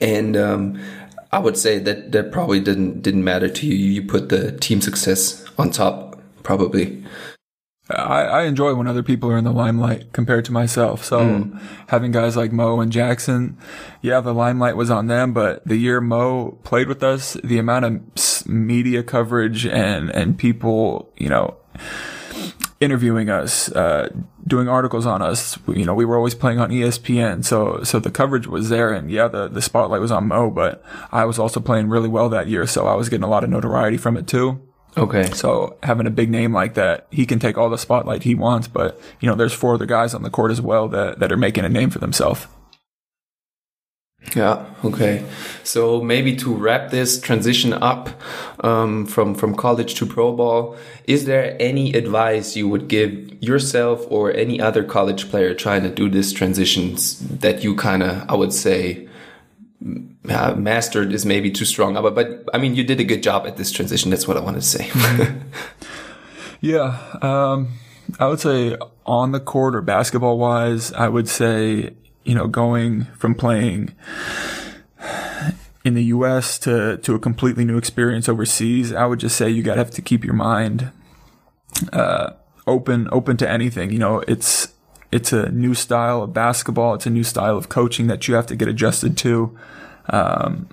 [0.00, 0.80] and um,
[1.34, 3.74] I would say that that probably didn't didn't matter to you.
[3.74, 7.04] You put the team success on top, probably.
[7.90, 11.04] I, I enjoy when other people are in the limelight compared to myself.
[11.04, 11.58] So hmm.
[11.88, 13.58] having guys like Mo and Jackson,
[14.00, 17.84] yeah, the limelight was on them, but the year Mo played with us, the amount
[17.84, 21.56] of media coverage and, and people, you know,
[22.84, 24.08] interviewing us, uh,
[24.46, 27.44] doing articles on us, you know, we were always playing on ESPN.
[27.44, 30.84] So, so the coverage was there and yeah, the, the spotlight was on Mo, but
[31.10, 32.66] I was also playing really well that year.
[32.66, 34.60] So I was getting a lot of notoriety from it too.
[34.96, 35.24] Okay.
[35.30, 38.68] So having a big name like that, he can take all the spotlight he wants,
[38.68, 41.36] but you know, there's four other guys on the court as well that, that are
[41.36, 42.46] making a name for themselves.
[44.34, 44.64] Yeah.
[44.84, 45.24] Okay.
[45.62, 48.08] So maybe to wrap this transition up
[48.64, 54.04] um, from from college to pro ball, is there any advice you would give yourself
[54.10, 58.34] or any other college player trying to do this transitions that you kind of, I
[58.34, 59.08] would say,
[60.28, 63.46] uh, mastered is maybe too strong, but but I mean, you did a good job
[63.46, 64.10] at this transition.
[64.10, 64.90] That's what I wanted to say.
[66.64, 66.98] Yeah.
[67.20, 67.74] Um,
[68.18, 71.90] I would say on the court or basketball wise, I would say,
[72.24, 73.94] you know, going from playing
[75.84, 76.58] in the U.S.
[76.60, 79.90] to, to a completely new experience overseas, I would just say you got to have
[79.92, 80.90] to keep your mind,
[81.92, 82.30] uh,
[82.66, 83.90] open, open to anything.
[83.90, 84.72] You know, it's,
[85.12, 86.94] it's a new style of basketball.
[86.94, 89.56] It's a new style of coaching that you have to get adjusted to.
[90.08, 90.68] Um,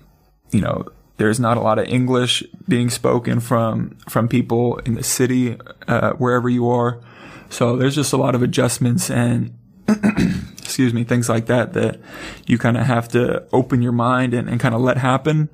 [0.52, 0.86] you know,
[1.18, 6.14] there's not a lot of English being spoken from from people in the city, uh,
[6.14, 7.00] wherever you are.
[7.50, 9.56] So there's just a lot of adjustments and
[10.72, 12.00] excuse me, things like that that
[12.48, 15.50] you kind of have to open your mind and, and kind of let happen.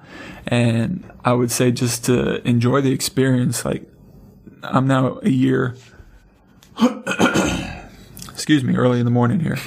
[0.45, 3.65] And I would say just to enjoy the experience.
[3.65, 3.91] Like
[4.62, 5.75] I'm now a year
[8.30, 9.58] excuse me, early in the morning here.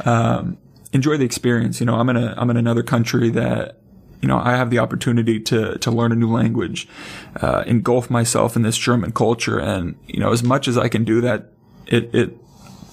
[0.06, 0.56] um,
[0.94, 1.78] enjoy the experience.
[1.80, 3.78] You know, I'm in a I'm in another country that
[4.22, 6.88] you know I have the opportunity to to learn a new language,
[7.42, 11.04] uh, engulf myself in this German culture, and you know, as much as I can
[11.04, 11.52] do that,
[11.86, 12.38] it it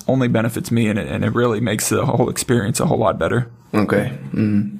[0.08, 3.18] only benefits me, and it and it really makes the whole experience a whole lot
[3.18, 3.52] better.
[3.74, 4.18] Okay.
[4.32, 4.80] Mm.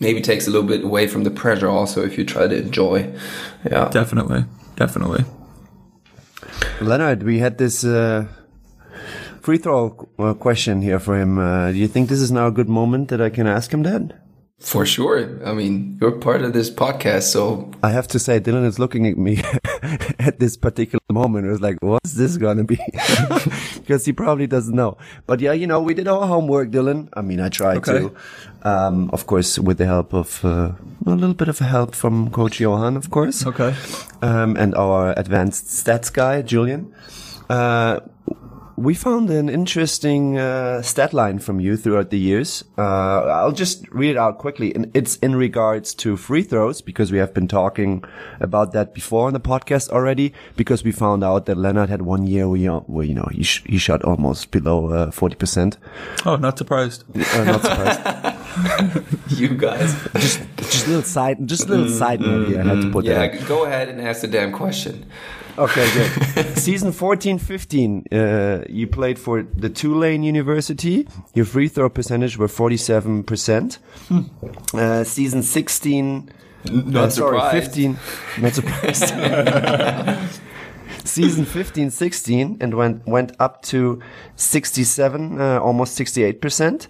[0.00, 3.12] Maybe takes a little bit away from the pressure also if you try to enjoy.
[3.68, 3.88] Yeah.
[3.88, 4.44] Definitely.
[4.76, 5.24] Definitely.
[6.80, 8.28] Leonard, we had this uh,
[9.40, 11.38] free throw uh, question here for him.
[11.38, 13.82] Uh, do you think this is now a good moment that I can ask him
[13.82, 14.27] that?
[14.58, 15.38] For sure.
[15.46, 19.06] I mean, you're part of this podcast, so I have to say, Dylan is looking
[19.06, 19.38] at me
[20.18, 21.46] at this particular moment.
[21.46, 22.78] It was like, what's this gonna be?
[23.88, 24.98] Because he probably doesn't know.
[25.26, 27.08] But yeah, you know, we did our homework, Dylan.
[27.14, 28.00] I mean, I tried Okay.
[28.00, 28.14] to.
[28.68, 30.72] Um, of course, with the help of uh,
[31.06, 33.46] a little bit of help from Coach Johan, of course.
[33.46, 33.74] Okay.
[34.20, 36.92] um, and our advanced stats guy, Julian.
[37.48, 38.00] Uh,
[38.78, 42.64] we found an interesting uh, stat line from you throughout the years.
[42.78, 42.82] Uh,
[43.26, 44.72] I'll just read it out quickly.
[44.74, 48.04] And it's in regards to free throws because we have been talking
[48.40, 50.32] about that before on the podcast already.
[50.56, 53.42] Because we found out that Leonard had one year where, you- where you know he,
[53.42, 55.76] sh- he shot almost below uh, forty percent.
[56.24, 57.04] Oh, not surprised.
[57.16, 58.00] Uh, not surprised.
[59.40, 59.92] you guys.
[60.14, 62.60] just just a little side, just a little side note here.
[62.62, 63.34] I had to put that.
[63.34, 65.04] Yeah, go ahead and ask the damn question.
[65.58, 66.56] Okay, good.
[66.56, 71.08] Season 14 15, uh, you played for the Tulane University.
[71.34, 73.78] Your free throw percentage were 47%.
[74.72, 76.30] Uh, season 16,
[76.64, 77.66] Not uh, sorry, surprised.
[77.66, 77.98] 15,
[78.40, 80.38] not surprised.
[81.04, 84.00] season 15 16 and went, went up to
[84.36, 86.86] 67, uh, almost 68%.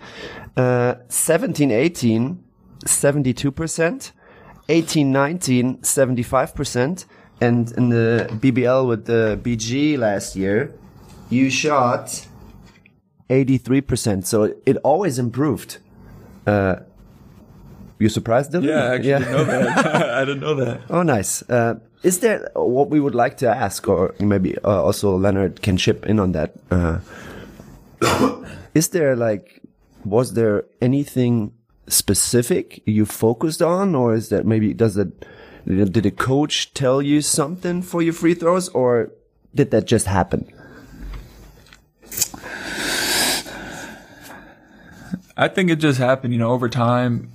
[0.59, 2.45] Uh, 17 18,
[2.85, 4.13] 72%.
[4.69, 7.07] 18 19, 75%.
[7.41, 10.75] And in the BBL with the BG last year,
[11.31, 12.27] you shot
[13.31, 14.27] 83%.
[14.27, 15.79] So it always improved.
[16.47, 16.77] Uh,
[17.99, 18.65] you surprised, them?
[18.65, 19.87] Yeah, I actually didn't know that.
[20.15, 20.81] I didn't know that.
[20.89, 21.43] Oh, nice.
[21.49, 25.77] Uh, is there what we would like to ask, or maybe uh, also Leonard can
[25.77, 26.55] chip in on that?
[26.71, 27.01] Uh,
[28.75, 29.63] is there like,
[30.05, 31.53] was there anything
[31.89, 35.27] specific you focused on, or is that maybe does it?
[35.69, 39.11] Did a coach tell you something for your free throws, or
[39.55, 40.51] did that just happen?
[45.37, 47.31] I think it just happened, you know, over time.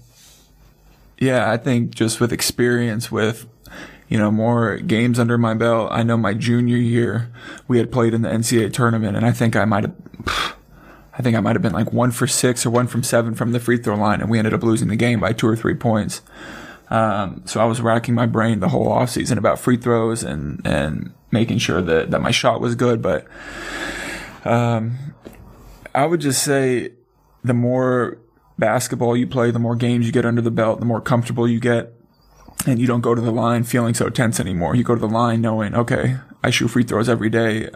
[1.20, 3.46] Yeah, I think just with experience, with,
[4.10, 5.90] you know, more games under my belt.
[5.92, 7.32] I know my junior year,
[7.68, 9.96] we had played in the NCAA tournament, and I think I might have,
[11.14, 13.52] I think I might have been like one for six or one from seven from
[13.52, 15.76] the free throw line, and we ended up losing the game by two or three
[15.76, 16.24] points.
[16.94, 20.62] Um, so I was racking my brain the whole off season about free throws and,
[20.64, 23.02] and making sure that, that my shot was good.
[23.02, 23.26] But,
[24.46, 25.16] um,
[25.96, 26.92] I would just say
[27.44, 28.20] the more
[28.60, 31.60] basketball you play, the more games you get under the belt, the more comfortable you
[31.60, 31.94] get.
[32.68, 34.76] And you don't go to the line feeling so tense anymore.
[34.76, 37.72] You go to the line knowing, okay, I shoot free throws every day.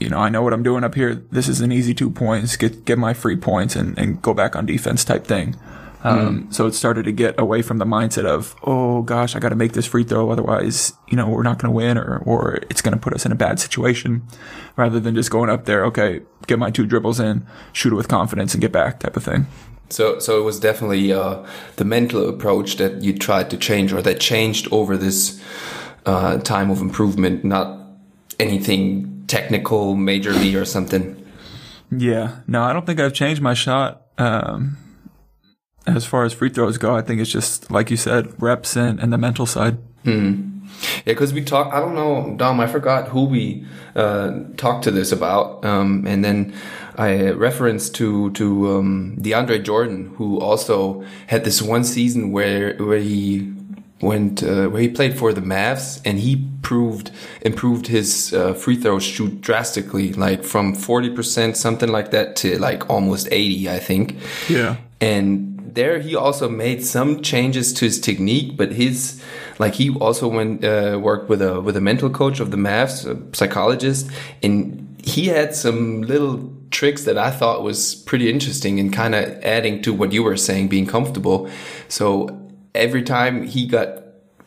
[0.00, 1.14] You know, I know what I'm doing up here.
[1.14, 4.56] This is an easy two points, get, get my free points and, and go back
[4.56, 5.56] on defense type thing.
[6.04, 9.50] Um, so it started to get away from the mindset of, oh gosh, I got
[9.50, 10.30] to make this free throw.
[10.30, 13.24] Otherwise, you know, we're not going to win or, or it's going to put us
[13.24, 14.22] in a bad situation
[14.76, 15.84] rather than just going up there.
[15.86, 19.22] Okay, get my two dribbles in, shoot it with confidence and get back type of
[19.22, 19.46] thing.
[19.90, 24.00] So, so it was definitely uh, the mental approach that you tried to change, or
[24.02, 25.40] that changed over this
[26.06, 27.78] uh, time of improvement, not
[28.40, 31.22] anything technical, majorly, or something.
[31.90, 32.40] Yeah.
[32.46, 34.06] No, I don't think I've changed my shot.
[34.16, 34.78] Um,
[35.86, 39.00] as far as free throws go, I think it's just, like you said, reps and,
[39.00, 39.78] and the mental side.
[40.04, 41.72] Yeah, because we talked.
[41.72, 42.58] I don't know, Dom.
[42.58, 43.64] I forgot who we
[43.94, 46.54] uh, talked to this about, um, and then
[46.96, 52.98] I referenced to to um, DeAndre Jordan, who also had this one season where where
[52.98, 53.52] he
[54.00, 58.76] went uh, where he played for the Mavs, and he proved improved his uh, free
[58.76, 63.78] throw shoot drastically, like from forty percent something like that to like almost eighty, I
[63.78, 64.16] think.
[64.48, 64.76] Yeah.
[65.00, 69.22] And there he also made some changes to his technique, but his
[69.58, 73.06] like he also went uh, worked with a with a mental coach of the Mavs,
[73.06, 74.10] a psychologist,
[74.42, 79.24] and he had some little tricks that I thought was pretty interesting and kind of
[79.44, 81.50] adding to what you were saying, being comfortable.
[81.88, 82.40] So
[82.74, 84.01] every time he got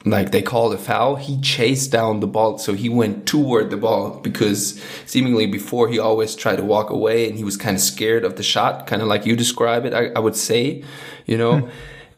[0.06, 2.60] like they called a foul, he chased down the ball.
[2.60, 7.28] So he went toward the ball because seemingly before he always tried to walk away
[7.28, 9.94] and he was kind of scared of the shot, kind of like you describe it,
[9.94, 10.84] I, I would say,
[11.26, 11.70] you know.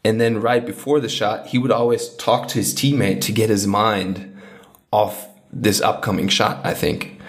[0.04, 3.50] and then right before the shot, he would always talk to his teammate to get
[3.50, 4.38] his mind
[4.92, 7.20] off this upcoming shot, I think.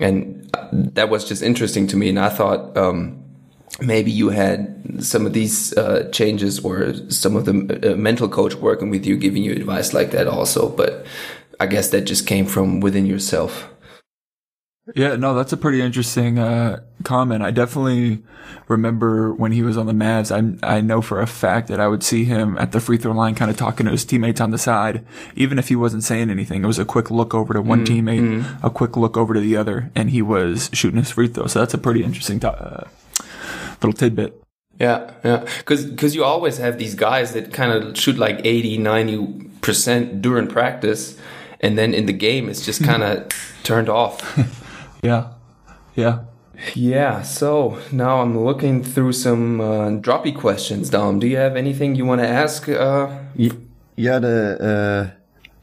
[0.00, 2.08] and that was just interesting to me.
[2.08, 3.21] And I thought um,
[3.80, 8.54] maybe you had some of these uh, changes or some of the uh, mental coach
[8.54, 10.68] working with you, giving you advice like that also.
[10.68, 11.06] But
[11.58, 13.68] I guess that just came from within yourself.
[14.96, 17.44] Yeah, no, that's a pretty interesting uh, comment.
[17.44, 18.24] I definitely
[18.66, 20.32] remember when he was on the Mavs.
[20.32, 23.12] I I know for a fact that I would see him at the free throw
[23.12, 25.04] line, kind of talking to his teammates on the side,
[25.36, 26.64] even if he wasn't saying anything.
[26.64, 28.08] It was a quick look over to one mm-hmm.
[28.08, 31.46] teammate, a quick look over to the other, and he was shooting his free throw.
[31.46, 32.88] So that's a pretty interesting uh,
[33.82, 34.38] little tidbit.
[34.78, 38.78] Yeah, yeah, because because you always have these guys that kind of shoot like 80,
[38.78, 41.16] 90 percent during practice,
[41.60, 43.28] and then in the game it's just kind of
[43.62, 44.38] turned off.
[45.02, 45.32] Yeah.
[45.96, 46.20] Yeah.
[46.74, 51.18] Yeah, so now I'm looking through some uh, droppy questions, Dom.
[51.18, 52.68] Do you have anything you want to ask?
[52.68, 53.08] Uh?
[53.96, 55.10] Yeah, the uh,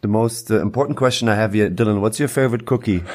[0.02, 2.02] the most uh, important question I have here, Dylan.
[2.02, 3.02] What's your favorite cookie?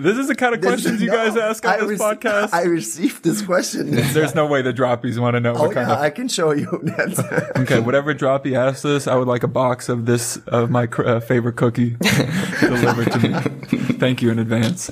[0.00, 2.52] This is the kind of questions you no, guys ask on I this podcast.
[2.52, 3.90] I received this question.
[3.90, 5.54] There's no way the droppies want to know.
[5.54, 6.00] Oh, what kind yeah, of...
[6.00, 6.68] I can show you.
[7.56, 11.20] okay, whatever droppy asks this, I would like a box of this of my uh,
[11.20, 11.90] favorite cookie
[12.60, 13.34] delivered to me.
[13.98, 14.90] Thank you in advance.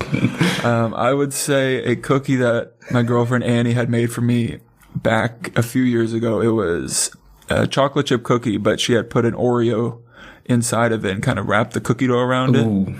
[0.64, 4.58] Um, I would say a cookie that my girlfriend Annie had made for me
[4.94, 6.40] back a few years ago.
[6.40, 7.14] It was
[7.48, 10.00] a chocolate chip cookie, but she had put an Oreo
[10.46, 12.86] inside of it and kind of wrapped the cookie dough around Ooh.
[12.86, 12.96] it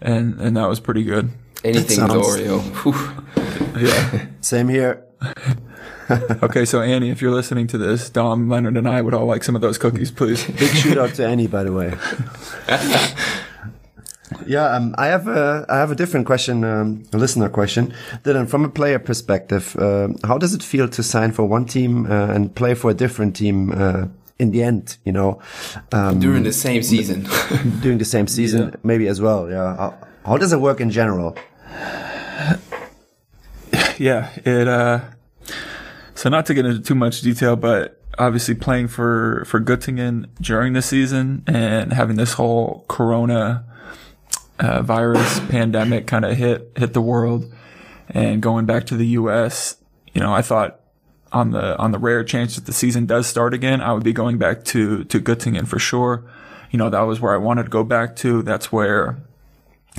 [0.00, 1.30] and and that was pretty good.
[1.64, 2.14] Anything sounds...
[2.14, 2.60] with Oreo.
[2.82, 3.24] Whew.
[3.80, 4.26] Yeah.
[4.40, 5.06] Same here.
[6.42, 9.44] okay, so Annie, if you're listening to this, Dom, Lennart, and I would all like
[9.44, 10.44] some of those cookies, please.
[10.58, 11.94] Big shout out to Annie, by the way.
[14.46, 17.94] yeah, um, I have a I have a different question, um, a listener question.
[18.24, 22.06] Dylan, from a player perspective, uh, how does it feel to sign for one team
[22.10, 24.06] uh, and play for a different team uh,
[24.40, 25.40] in the end, you know,
[25.92, 27.28] um, during the same season,
[27.82, 28.76] during the same season, yeah.
[28.82, 29.50] maybe as well.
[29.50, 29.76] Yeah.
[29.76, 31.36] How, how, does it work in general?
[33.98, 35.00] Yeah, it, uh,
[36.14, 40.72] so not to get into too much detail, but obviously playing for, for Göttingen during
[40.72, 43.66] the season and having this whole Corona,
[44.58, 47.52] uh, virus pandemic kind of hit, hit the world
[48.08, 49.76] and going back to the U.S.,
[50.14, 50.79] you know, I thought
[51.32, 54.12] on the on the rare chance that the season does start again, I would be
[54.12, 56.24] going back to to Göttingen for sure.
[56.70, 58.42] You know, that was where I wanted to go back to.
[58.42, 59.18] That's where,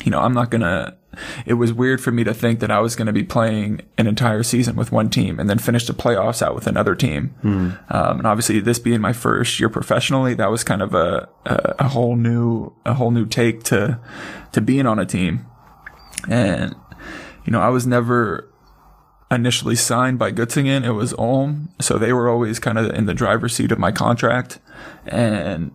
[0.03, 0.97] you know, I'm not gonna.
[1.45, 4.07] It was weird for me to think that I was going to be playing an
[4.07, 7.35] entire season with one team and then finish the playoffs out with another team.
[7.43, 7.93] Mm.
[7.93, 11.75] Um, and obviously, this being my first year professionally, that was kind of a, a
[11.79, 13.99] a whole new a whole new take to
[14.53, 15.45] to being on a team.
[16.29, 16.75] And
[17.45, 18.50] you know, I was never
[19.31, 21.69] initially signed by Göttingen, it was Ulm.
[21.79, 24.59] So they were always kind of in the driver's seat of my contract.
[25.07, 25.71] And,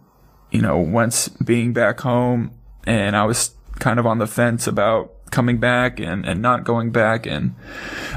[0.50, 2.52] you know, once being back home
[2.86, 6.92] and I was kind of on the fence about coming back and, and not going
[6.92, 7.26] back.
[7.26, 7.54] And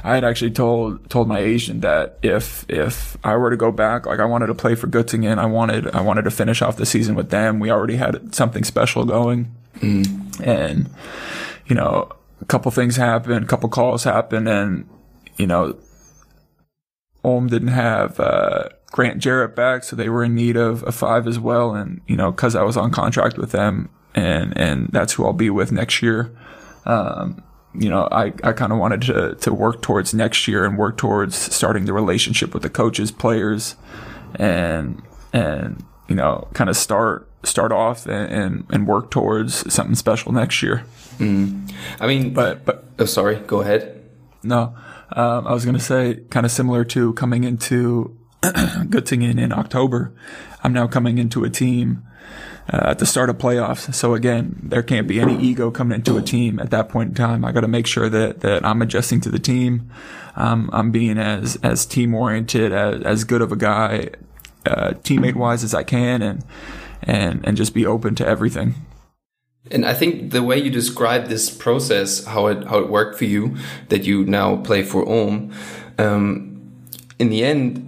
[0.03, 4.05] I had actually told, told my agent that if, if I were to go back,
[4.05, 6.85] like I wanted to play for Göttingen, I wanted, I wanted to finish off the
[6.85, 7.59] season with them.
[7.59, 9.55] We already had something special going.
[9.77, 10.39] Mm.
[10.45, 10.89] And,
[11.65, 14.87] you know, a couple things happened, a couple calls happened and
[15.39, 15.75] you know,
[17.23, 21.27] Ulm didn't have uh, Grant Jerrett back, so they were in need of a five
[21.27, 21.73] as well.
[21.73, 25.33] And you know, because I was on contract with them, and and that's who I'll
[25.33, 26.35] be with next year.
[26.85, 30.77] Um, you know, I, I kind of wanted to to work towards next year and
[30.77, 33.75] work towards starting the relationship with the coaches, players,
[34.35, 35.01] and
[35.33, 40.33] and you know, kind of start start off and, and, and work towards something special
[40.33, 40.83] next year.
[41.19, 41.71] Mm.
[41.99, 43.95] I mean, but but oh, sorry, go ahead.
[44.43, 44.75] No,
[45.11, 50.13] um, I was going to say kind of similar to coming into Göttingen in October.
[50.63, 52.03] I'm now coming into a team
[52.71, 53.93] uh, at the start of playoffs.
[53.93, 57.15] So again, there can't be any ego coming into a team at that point in
[57.15, 57.43] time.
[57.43, 59.89] I got to make sure that that I'm adjusting to the team.
[60.35, 64.09] Um, I'm being as as team oriented, as as good of a guy,
[64.65, 66.45] uh, teammate wise as I can, and
[67.01, 68.75] and and just be open to everything.
[69.71, 73.25] And I think the way you describe this process, how it how it worked for
[73.25, 73.55] you,
[73.89, 75.53] that you now play for Ulm,
[75.97, 76.61] um,
[77.19, 77.85] in the end,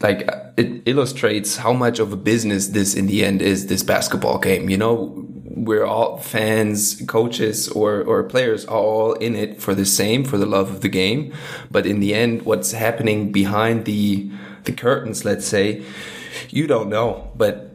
[0.00, 3.66] like it illustrates how much of a business this in the end is.
[3.66, 9.36] This basketball game, you know, we're all fans, coaches, or or players are all in
[9.36, 11.32] it for the same, for the love of the game.
[11.70, 14.30] But in the end, what's happening behind the
[14.64, 15.84] the curtains, let's say,
[16.50, 17.67] you don't know, but.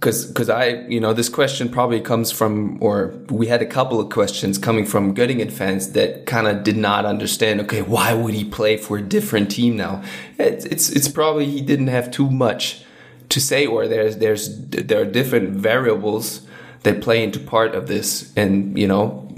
[0.00, 4.00] Because because I you know this question probably comes from or we had a couple
[4.00, 7.60] of questions coming from Göttingen fans that kind of did not understand.
[7.60, 10.02] Okay, why would he play for a different team now?
[10.38, 12.82] It's it's, it's probably he didn't have too much
[13.28, 16.46] to say, or there's there's there are different variables
[16.82, 19.28] that play into part of this, and you know,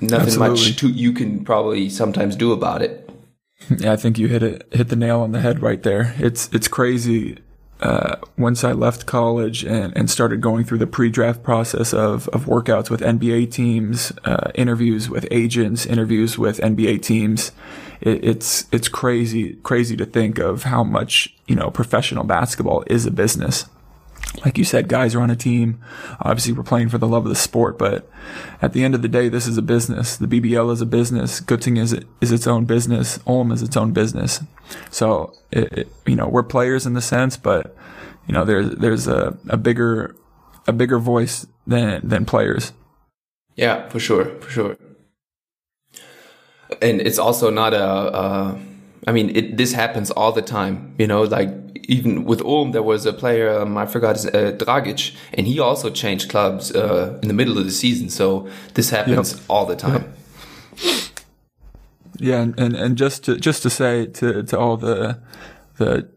[0.00, 0.48] nothing Absolutely.
[0.48, 3.10] much to, you can probably sometimes do about it.
[3.78, 6.14] Yeah, I think you hit it hit the nail on the head right there.
[6.18, 7.38] It's it's crazy.
[7.82, 12.44] Uh, once I left college and, and started going through the pre-draft process of, of
[12.44, 17.50] workouts with NBA teams, uh, interviews with agents, interviews with NBA teams,
[18.00, 23.04] it, it's it's crazy crazy to think of how much you know professional basketball is
[23.04, 23.66] a business
[24.44, 25.80] like you said, guys are on a team.
[26.20, 28.08] Obviously, we're playing for the love of the sport, but
[28.60, 30.16] at the end of the day, this is a business.
[30.16, 31.40] The BBL is a business.
[31.40, 33.18] Göttingen is, is its own business.
[33.26, 34.40] Ulm is its own business.
[34.90, 37.76] So, it, it, you know, we're players in the sense, but
[38.26, 40.16] you know, there's there's a, a bigger
[40.66, 42.72] a bigger voice than than players.
[43.56, 44.76] Yeah, for sure, for sure.
[46.80, 47.84] And it's also not a.
[47.84, 48.58] Uh,
[49.06, 50.94] I mean, it, this happens all the time.
[50.98, 51.50] You know, like
[51.88, 55.58] even with Ulm, there was a player um, I forgot his uh, Dragic, and he
[55.58, 58.08] also changed clubs uh, in the middle of the season.
[58.10, 59.40] So this happens Yep.
[59.48, 60.12] all the time.
[62.18, 65.18] Yeah, and, and, and just to just to say to, to all the
[65.78, 66.08] the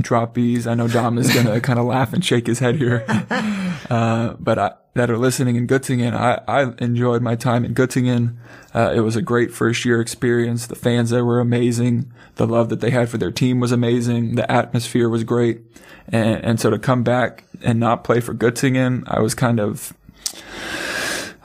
[0.00, 3.04] droppies, I know Dom is gonna kind of laugh and shake his head here,
[3.90, 8.36] uh, but I, that are listening in Göttingen, I, I enjoyed my time in Göttingen.
[8.74, 10.66] Uh, it was a great first year experience.
[10.66, 12.12] The fans there were amazing.
[12.36, 14.34] The love that they had for their team was amazing.
[14.34, 15.62] The atmosphere was great,
[16.08, 19.92] and and so to come back and not play for Göttingen, I was kind of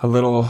[0.02, 0.50] a little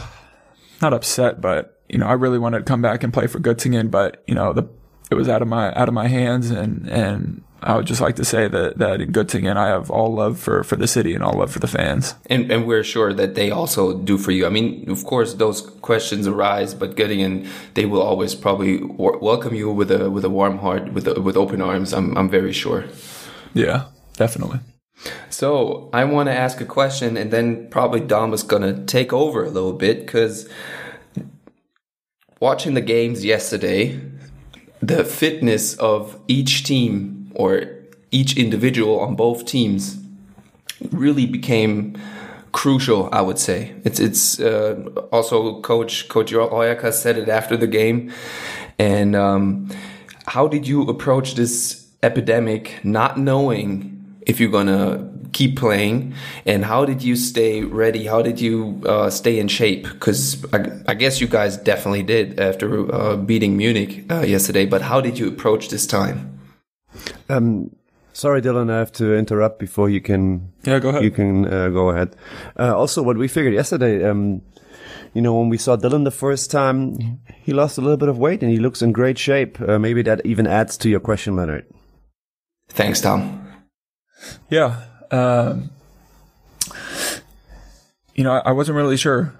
[0.80, 3.90] not upset, but you know, I really wanted to come back and play for Göttingen,
[3.90, 4.68] but you know, the
[5.10, 8.14] it was out of my out of my hands, and and I would just like
[8.16, 11.24] to say that that in Göttingen, I have all love for for the city and
[11.24, 12.14] all love for the fans.
[12.26, 14.46] And, and we're sure that they also do for you.
[14.46, 19.54] I mean, of course, those questions arise, but getting in, they will always probably welcome
[19.54, 21.92] you with a with a warm heart, with a, with open arms.
[21.92, 22.84] I'm I'm very sure.
[23.54, 23.86] Yeah,
[24.16, 24.60] definitely.
[25.30, 29.44] So I want to ask a question, and then probably Dom is gonna take over
[29.44, 30.48] a little bit because
[32.38, 34.00] watching the games yesterday,
[34.80, 37.64] the fitness of each team or
[38.10, 39.96] each individual on both teams
[40.90, 41.96] really became
[42.52, 43.08] crucial.
[43.12, 44.74] I would say it's it's uh,
[45.12, 48.12] also coach coach Roijakkers said it after the game,
[48.78, 49.70] and um,
[50.26, 56.14] how did you approach this epidemic, not knowing if you're gonna keep playing,
[56.46, 58.06] and how did you stay ready?
[58.06, 59.84] How did you uh, stay in shape?
[59.84, 60.58] Because I,
[60.88, 64.66] I guess you guys definitely did after uh, beating Munich uh, yesterday.
[64.66, 66.37] But how did you approach this time?
[67.28, 67.74] Um,
[68.12, 70.52] sorry, Dylan, I have to interrupt before you can.
[70.64, 71.04] Yeah, go ahead.
[71.04, 72.16] You can uh, go ahead.
[72.58, 74.42] Uh, also, what we figured yesterday, um,
[75.14, 78.18] you know, when we saw Dylan the first time, he lost a little bit of
[78.18, 79.60] weight and he looks in great shape.
[79.60, 81.64] Uh, maybe that even adds to your question, Lennart.
[82.68, 83.50] Thanks, Tom.
[84.50, 84.82] Yeah.
[85.10, 85.70] Um,
[88.14, 89.32] you know, I, I wasn't really sure.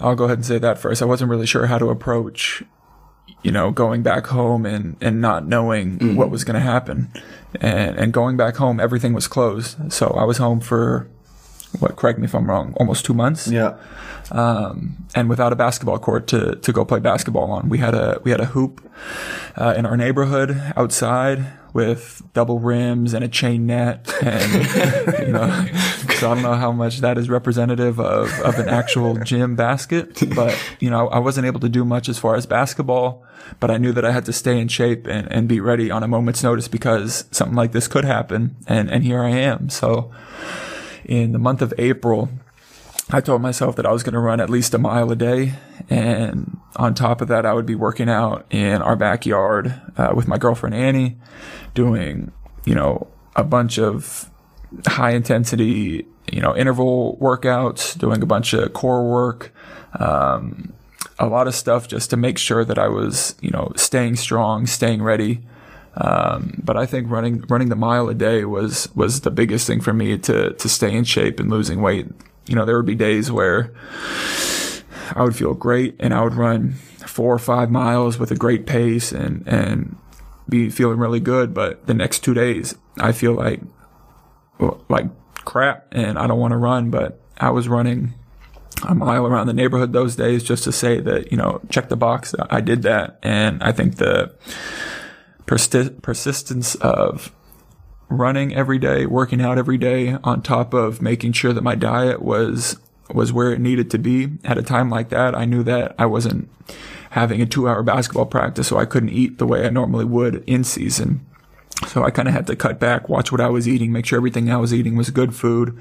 [0.00, 1.02] I'll go ahead and say that first.
[1.02, 2.62] I wasn't really sure how to approach,
[3.42, 7.10] you know, going back home and, and not knowing what was going to happen.
[7.60, 9.92] And, and going back home, everything was closed.
[9.92, 11.08] So I was home for,
[11.78, 13.76] what, correct me if I'm wrong, almost two months Yeah.
[14.30, 17.68] um, and without a basketball court to, to go play basketball on.
[17.68, 18.80] We had a we had a hoop
[19.56, 25.66] uh, in our neighborhood outside with double rims and a chain net, and you know,
[26.18, 30.22] so I don't know how much that is representative of of an actual gym basket,
[30.34, 33.24] but you know, I wasn't able to do much as far as basketball.
[33.58, 36.02] But I knew that I had to stay in shape and, and be ready on
[36.02, 39.70] a moment's notice because something like this could happen, and and here I am.
[39.70, 40.10] So
[41.04, 42.28] in the month of April,
[43.12, 45.54] I told myself that I was going to run at least a mile a day.
[45.88, 50.28] And on top of that, I would be working out in our backyard uh, with
[50.28, 51.16] my girlfriend Annie,
[51.74, 52.30] doing,
[52.64, 54.30] you know, a bunch of
[54.86, 59.52] high intensity, you know, interval workouts, doing a bunch of core work,
[59.98, 60.72] um,
[61.18, 64.66] a lot of stuff just to make sure that I was, you know, staying strong,
[64.66, 65.40] staying ready.
[65.96, 69.80] Um, but I think running running the mile a day was was the biggest thing
[69.80, 72.06] for me to to stay in shape and losing weight.
[72.50, 73.72] You know, there would be days where
[75.14, 76.72] I would feel great and I would run
[77.06, 79.96] four or five miles with a great pace and and
[80.48, 81.54] be feeling really good.
[81.54, 83.60] But the next two days, I feel like
[84.88, 86.90] like crap and I don't want to run.
[86.90, 88.14] But I was running
[88.86, 91.96] a mile around the neighborhood those days just to say that you know check the
[91.96, 92.34] box.
[92.50, 94.34] I did that, and I think the
[95.46, 97.32] persi- persistence of
[98.10, 102.20] running every day, working out every day, on top of making sure that my diet
[102.20, 102.76] was
[103.14, 105.34] was where it needed to be at a time like that.
[105.34, 106.48] I knew that I wasn't
[107.10, 110.44] having a two hour basketball practice, so I couldn't eat the way I normally would
[110.46, 111.24] in season.
[111.88, 114.18] So I kind of had to cut back, watch what I was eating, make sure
[114.18, 115.80] everything I was eating was good food,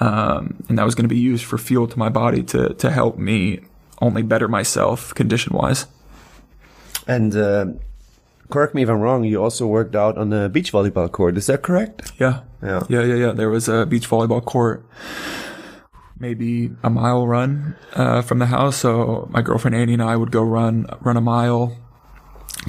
[0.00, 2.90] um, and that was going to be used for fuel to my body to to
[2.90, 3.60] help me
[4.00, 5.86] only better myself condition wise.
[7.06, 7.66] And uh,
[8.50, 9.24] correct me if I'm wrong.
[9.24, 11.36] You also worked out on the beach volleyball court.
[11.36, 12.12] Is that correct?
[12.18, 12.82] Yeah, Yeah.
[12.88, 13.32] yeah, yeah, yeah.
[13.32, 14.86] There was a beach volleyball court,
[16.18, 18.76] maybe a mile run uh, from the house.
[18.76, 21.76] So my girlfriend Annie and I would go run run a mile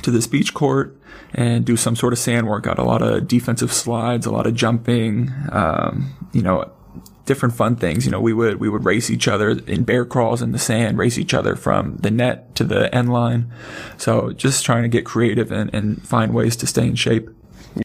[0.02, 0.98] to this beach court
[1.34, 2.80] and do some sort of sand workout.
[2.80, 5.32] A lot of defensive slides, a lot of jumping.
[5.52, 6.72] Um, you know,
[7.26, 8.06] different fun things.
[8.06, 10.98] You know, we would we would race each other in bear crawls in the sand,
[10.98, 13.52] race each other from the net to the end line.
[13.98, 17.30] So just trying to get creative and, and find ways to stay in shape.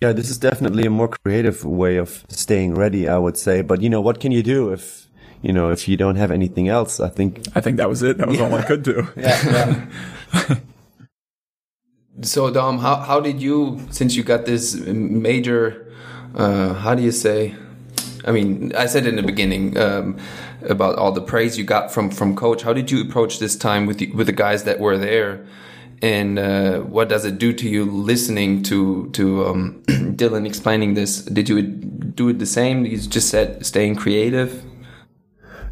[0.00, 3.62] Yeah, this is definitely a more creative way of staying ready, I would say.
[3.62, 5.08] But you know, what can you do if
[5.42, 7.00] you know if you don't have anything else?
[7.00, 8.18] I think I think that was it.
[8.18, 9.08] That was all I could do.
[9.16, 9.86] Yeah.
[12.22, 15.90] So Dom, how how did you since you got this major
[16.34, 17.54] uh, how do you say
[18.24, 20.18] I mean I said in the beginning um,
[20.68, 22.62] about all the praise you got from from coach.
[22.62, 25.46] How did you approach this time with the, with the guys that were there?
[26.02, 31.22] And uh, what does it do to you listening to to um, Dylan explaining this?
[31.22, 32.86] Did you do it the same?
[32.86, 34.64] You just said staying creative?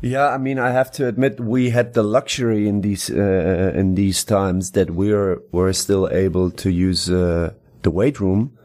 [0.01, 3.97] Yeah, I mean, I have to admit we had the luxury in these uh, in
[3.97, 8.57] these times that we're we're still able to use uh, the weight room,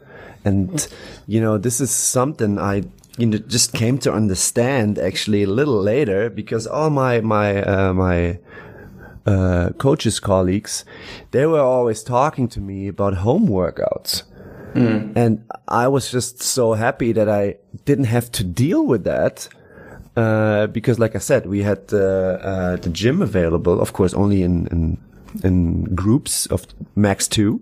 [0.44, 0.86] and
[1.26, 2.84] you know this is something I
[3.18, 7.92] you know just came to understand actually a little later because all my my uh,
[7.94, 8.38] my
[9.26, 10.84] uh, coaches colleagues
[11.30, 14.24] they were always talking to me about home workouts.
[15.16, 19.48] And I was just so happy that I didn't have to deal with that
[20.16, 24.42] uh, because like I said, we had uh, uh, the gym available, of course, only
[24.42, 24.98] in, in
[25.42, 27.60] in groups of max two.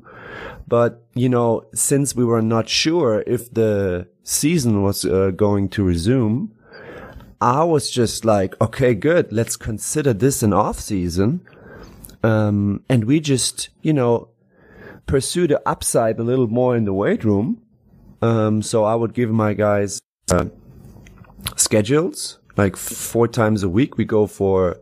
[0.66, 5.84] But you know, since we were not sure if the season was uh, going to
[5.84, 6.54] resume,
[7.40, 11.40] I was just like, okay, good, let's consider this an off season.
[12.22, 14.28] Um, and we just, you know,
[15.06, 17.60] pursue the upside a little more in the weight room.
[18.20, 20.44] Um, so I would give my guys uh,
[21.56, 24.78] schedules like four times a week we go for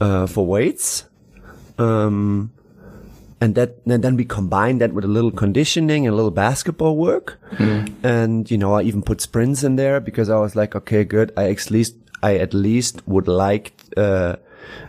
[0.00, 1.04] uh, for weights
[1.78, 2.52] um
[3.42, 6.96] and that and then we combine that with a little conditioning and a little basketball
[6.96, 7.40] work.
[8.04, 11.32] And you know i even put sprints in there because i was like okay good.
[11.36, 14.36] I at least i at least would like uh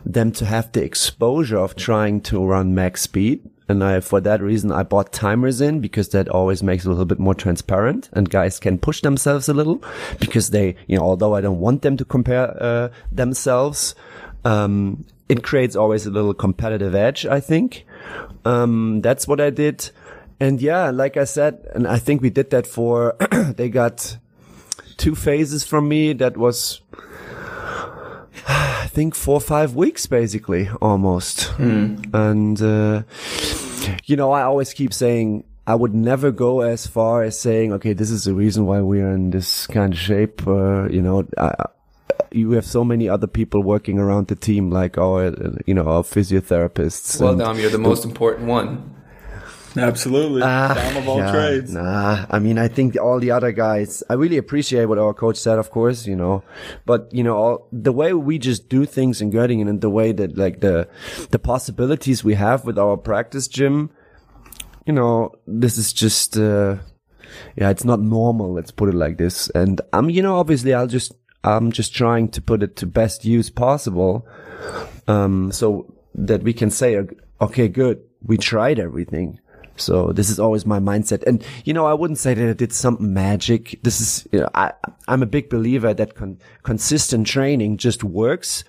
[0.06, 3.42] them to have the exposure of trying to run max speed.
[3.70, 6.92] And I, for that reason, I bought timers in because that always makes it a
[6.92, 9.82] little bit more transparent and guys can push themselves a little
[10.20, 13.96] because they, you know, although I don't want them to compare, uh, themselves,
[14.46, 17.86] um, it creates always a little competitive edge, I think.
[18.46, 19.90] Um, that's what I did.
[20.40, 23.16] And yeah, like I said, and I think we did that for,
[23.56, 24.18] they got
[24.98, 26.14] two phases from me.
[26.14, 26.82] That was,
[28.48, 31.52] I think four or five weeks basically almost.
[32.14, 33.04] And, uh,
[34.06, 37.94] you know, I always keep saying I would never go as far as saying, okay,
[37.94, 40.46] this is the reason why we are in this kind of shape.
[40.46, 41.54] Uh, you know, I-
[42.32, 45.86] you have so many other people working around the team, like our, uh, you know,
[45.86, 47.20] our physiotherapists.
[47.22, 48.94] well and- Dom you're the most important one
[49.78, 50.42] Absolutely.
[50.44, 51.74] Ah, Dom of all yeah, trades.
[51.74, 55.38] Nah, I mean, I think all the other guys, I really appreciate what our coach
[55.38, 56.44] said, of course, you know,
[56.86, 60.12] but you know, all, the way we just do things in Göttingen and the way
[60.12, 60.88] that like the,
[61.32, 63.90] the possibilities we have with our practice gym,
[64.86, 66.78] you know, this is just, uh,
[67.56, 68.54] yeah, it's not normal.
[68.54, 69.50] Let's put it like this.
[69.50, 73.26] And I'm, you know, obviously I'll just, I'm just trying to put it to best
[73.26, 74.28] use possible.
[75.08, 77.06] Um, so that we can say,
[77.42, 78.02] okay, good.
[78.22, 79.40] We tried everything.
[79.76, 81.24] So this is always my mindset.
[81.24, 83.80] And, you know, I wouldn't say that I did something magic.
[83.84, 84.72] This is, you know, I,
[85.08, 88.64] I'm a big believer that con- consistent training just works,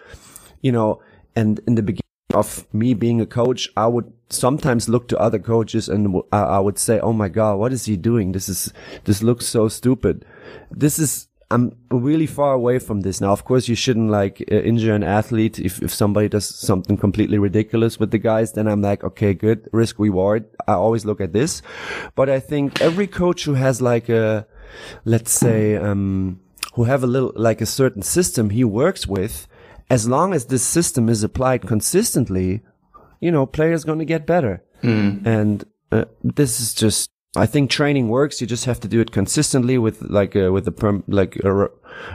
[0.62, 1.02] you know,
[1.36, 2.00] and in the beginning
[2.32, 6.78] of me being a coach, I would sometimes look to other coaches and I would
[6.78, 8.32] say, Oh my God, what is he doing?
[8.32, 8.72] This is,
[9.04, 10.24] this looks so stupid.
[10.70, 13.30] This is, I'm really far away from this now.
[13.30, 15.59] Of course, you shouldn't like uh, injure an athlete.
[15.59, 19.68] If, if somebody does something completely ridiculous with the guys, then I'm like, okay, good
[19.72, 20.47] risk reward.
[20.66, 21.62] I always look at this,
[22.14, 24.47] but I think every coach who has like a,
[25.05, 26.40] let's say, um,
[26.74, 29.47] who have a little, like a certain system he works with,
[29.90, 32.62] as long as this system is applied consistently,
[33.20, 34.64] you know, players going to get better.
[35.26, 38.41] And uh, this is just, I think training works.
[38.41, 41.68] You just have to do it consistently with like a, with a perm, like a,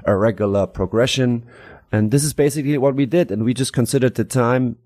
[0.05, 1.45] a regular progression.
[1.91, 3.31] And this is basically what we did.
[3.31, 4.77] And we just considered the time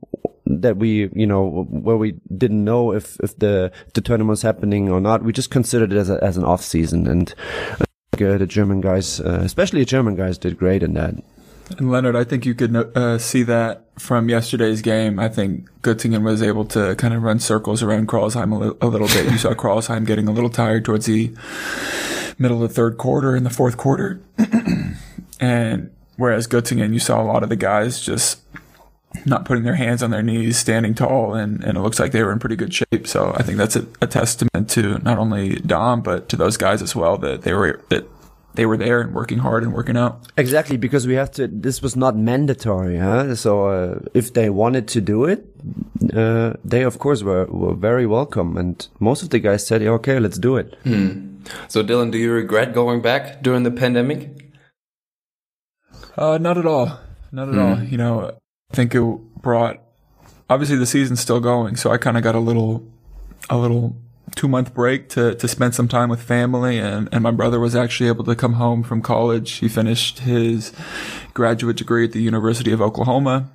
[0.46, 4.90] that we, you know, where we didn't know if, if the, the tournament was happening
[4.90, 5.24] or not.
[5.24, 7.08] We just considered it as a, as an off season.
[7.08, 7.34] And
[7.80, 11.16] uh, the German guys, uh, especially the German guys did great in that.
[11.70, 15.20] And Lennart, I think you could uh, see that from yesterday's game.
[15.20, 18.88] I think Göttingen was able to kind of run circles around Crailsheim a, li- a
[18.88, 19.32] little bit.
[19.32, 21.34] You saw Crailsheim getting a little tired towards the
[22.38, 24.22] middle of the third quarter and the fourth quarter.
[25.40, 28.42] and whereas Göttingen, you saw a lot of the guys just
[29.26, 32.24] not putting their hands on their knees, standing tall, and, and it looks like they
[32.24, 33.08] were in pretty good shape.
[33.08, 36.82] So I think that's a, a testament to not only Dom, but to those guys
[36.82, 38.06] as well that they were, that
[38.56, 40.28] they were there and working hard and working out.
[40.38, 41.48] Exactly, because we have to.
[41.48, 43.36] This was not mandatory, huh?
[43.36, 45.46] So uh, if they wanted to do it,
[46.14, 50.20] uh, they of course were were very welcome, and most of the guys said, "Okay,
[50.20, 51.34] let's do it." Hmm.
[51.68, 54.54] So, Dylan, do you regret going back during the pandemic?
[56.18, 57.00] Uh, not at all.
[57.32, 57.84] Not at all.
[57.84, 58.38] You know,
[58.72, 59.02] I think it
[59.42, 59.82] brought,
[60.50, 61.76] obviously the season's still going.
[61.76, 62.88] So I kind of got a little,
[63.50, 63.96] a little
[64.36, 66.78] two month break to, to spend some time with family.
[66.78, 69.54] And, and my brother was actually able to come home from college.
[69.54, 70.74] He finished his
[71.34, 73.50] graduate degree at the University of Oklahoma.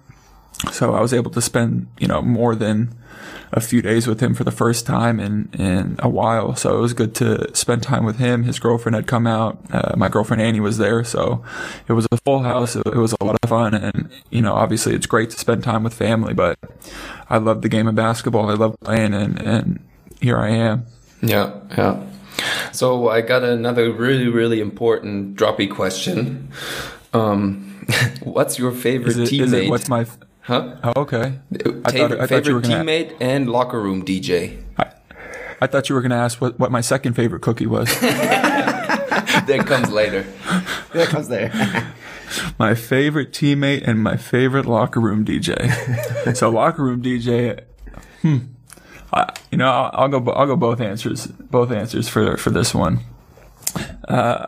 [0.72, 2.94] So I was able to spend, you know, more than
[3.52, 6.54] a few days with him for the first time in, in a while.
[6.56, 8.42] So it was good to spend time with him.
[8.42, 9.58] His girlfriend had come out.
[9.72, 11.04] Uh, my girlfriend Annie was there.
[11.04, 11.44] So
[11.86, 12.76] it was a full house.
[12.76, 13.74] It, it was a lot of fun.
[13.74, 16.58] And, you know, obviously it's great to spend time with family, but
[17.30, 18.50] I love the game of basketball.
[18.50, 19.87] I love playing and, and
[20.20, 20.86] here I am.
[21.22, 22.02] Yeah, yeah.
[22.72, 26.50] So I got another really, really important droppy question.
[27.12, 27.86] Um,
[28.22, 29.44] what's your favorite Is it, teammate?
[29.44, 30.06] is it what's my,
[30.42, 30.76] huh?
[30.84, 31.38] oh, okay.
[31.84, 34.62] I thought, I thought you favorite were going to, teammate and locker room DJ.
[35.60, 37.88] I thought you were going to ask what, what my second favorite cookie was.
[38.00, 40.24] that comes later.
[40.92, 41.50] There comes there.
[42.58, 46.36] my favorite teammate and my favorite locker room DJ.
[46.36, 47.64] so locker room DJ,
[48.22, 48.38] hmm,
[49.12, 50.32] I, you know, I'll, I'll go.
[50.32, 51.26] I'll go both answers.
[51.26, 53.00] Both answers for for this one.
[54.06, 54.46] Uh,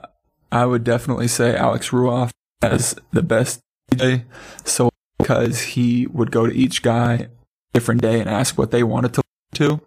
[0.52, 2.30] I would definitely say Alex Ruoff
[2.62, 3.60] as the best
[3.92, 4.24] DJ,
[4.64, 7.28] so because he would go to each guy
[7.72, 9.22] different day and ask what they wanted to
[9.54, 9.80] to.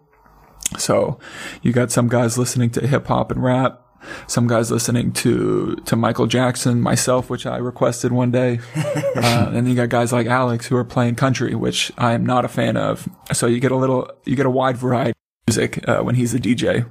[0.78, 1.18] So
[1.62, 3.80] you got some guys listening to hip hop and rap,
[4.26, 9.56] some guys listening to to Michael Jackson, myself, which I requested one day, uh, and
[9.56, 12.48] then you got guys like Alex who are playing country, which I am not a
[12.48, 13.08] fan of.
[13.32, 15.16] So you get a little, you get a wide variety of
[15.54, 16.88] music uh, when he's a DJ.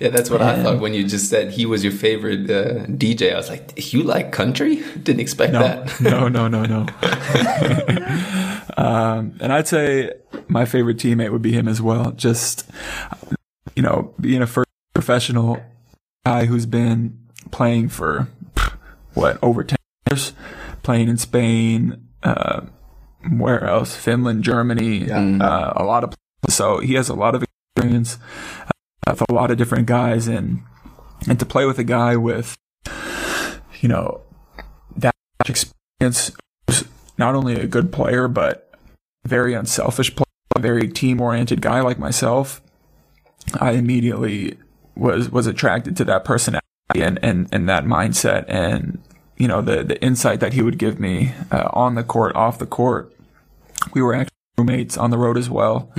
[0.00, 3.32] Yeah, that's what I thought when you just said he was your favorite uh, DJ.
[3.32, 4.82] I was like, you like country?
[5.02, 6.00] Didn't expect No, that.
[6.00, 6.86] no, no, no, no.
[8.76, 10.10] um, and I'd say
[10.48, 12.10] my favorite teammate would be him as well.
[12.12, 12.68] Just,
[13.76, 15.60] you know, being a first professional
[16.28, 17.18] guy who's been
[17.50, 18.28] playing for
[19.14, 19.78] what over ten
[20.10, 20.34] years,
[20.82, 22.60] playing in Spain, uh,
[23.30, 23.96] where else?
[23.96, 26.14] Finland, Germany, uh, a lot of.
[26.48, 27.44] So he has a lot of
[27.76, 28.18] experience
[28.66, 30.62] uh, with a lot of different guys, and
[31.26, 32.56] and to play with a guy with,
[33.80, 34.20] you know,
[34.96, 35.14] that
[35.48, 36.32] experience,
[36.66, 36.84] who's
[37.16, 38.70] not only a good player but
[39.24, 40.24] very unselfish player,
[40.54, 42.60] a very team oriented guy like myself.
[43.54, 44.58] I immediately
[44.98, 49.00] was was attracted to that personality and and and that mindset and
[49.36, 52.58] you know the the insight that he would give me uh, on the court off
[52.58, 53.14] the court.
[53.94, 55.90] We were actually roommates on the road as well.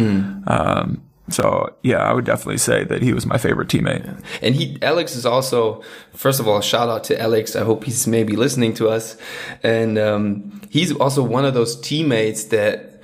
[0.47, 4.20] Um so yeah i would definitely say that he was my favorite teammate.
[4.41, 7.56] And he, Alex is also, first of all, shout out to Alex.
[7.56, 9.16] I hope he's maybe listening to us.
[9.62, 12.99] And um, he's also one of those teammates that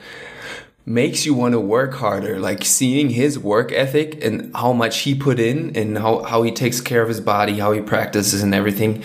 [0.85, 2.39] makes you want to work harder.
[2.39, 6.51] Like seeing his work ethic and how much he put in and how, how he
[6.51, 9.03] takes care of his body, how he practices and everything.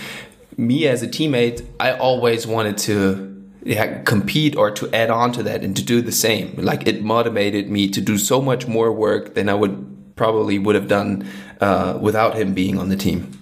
[0.57, 3.31] Me as a teammate, I always wanted to
[3.63, 6.55] yeah, compete or to add on to that and to do the same.
[6.57, 10.75] Like it motivated me to do so much more work than I would probably would
[10.75, 11.27] have done
[11.61, 13.37] uh, without him being on the team.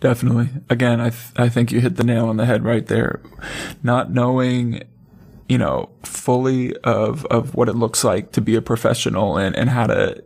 [0.00, 0.48] Definitely.
[0.70, 3.20] Again, I th- I think you hit the nail on the head right there.
[3.82, 4.82] Not knowing,
[5.48, 9.70] you know, fully of of what it looks like to be a professional and and
[9.70, 10.22] how to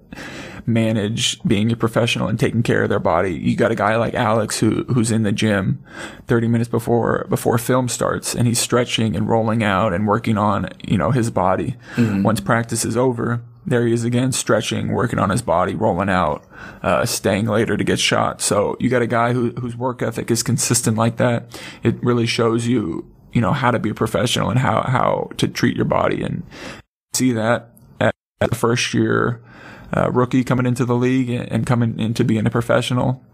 [0.66, 3.34] manage being a professional and taking care of their body.
[3.34, 5.82] You got a guy like Alex who who's in the gym
[6.28, 10.68] 30 minutes before before film starts and he's stretching and rolling out and working on,
[10.84, 11.76] you know, his body.
[12.22, 16.44] Once practice is over, there he is again, stretching, working on his body, rolling out,
[16.82, 18.40] uh, staying later to get shot.
[18.40, 21.60] So you got a guy who, whose work ethic is consistent like that.
[21.82, 25.49] It really shows you, you know, how to be a professional and how, how to
[25.49, 26.43] treat your body and
[27.14, 27.70] see that
[28.01, 29.43] at, at the first year,
[29.95, 33.24] uh, rookie coming into the league and, and coming into being a professional.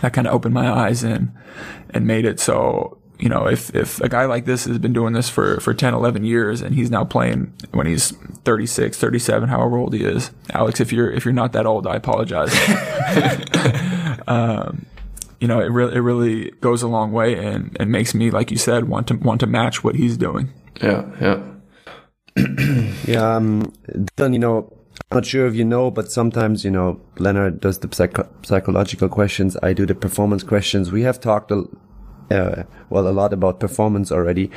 [0.00, 1.32] That kind of opened my eyes and,
[1.90, 5.12] and made it so, you know, if, if a guy like this has been doing
[5.12, 8.12] this for, for 10, 11 years and he's now playing when he's
[8.44, 10.30] 36, 37, however old he is.
[10.50, 12.52] Alex, if you're, if you're not that old, I apologize.
[14.26, 14.86] um,
[15.42, 18.52] you know, it really, it really goes a long way and, and makes me, like
[18.52, 20.52] you said, want to, want to match what he's doing.
[20.80, 21.04] Yeah.
[21.20, 21.42] Yeah.
[23.04, 23.72] Yeah, um,
[24.16, 24.72] then you know,
[25.10, 29.08] I'm not sure if you know, but sometimes you know, Lennart does the psycho- psychological
[29.08, 29.56] questions.
[29.60, 30.92] I do the performance questions.
[30.92, 31.64] We have talked a,
[32.30, 34.50] uh, well a lot about performance already,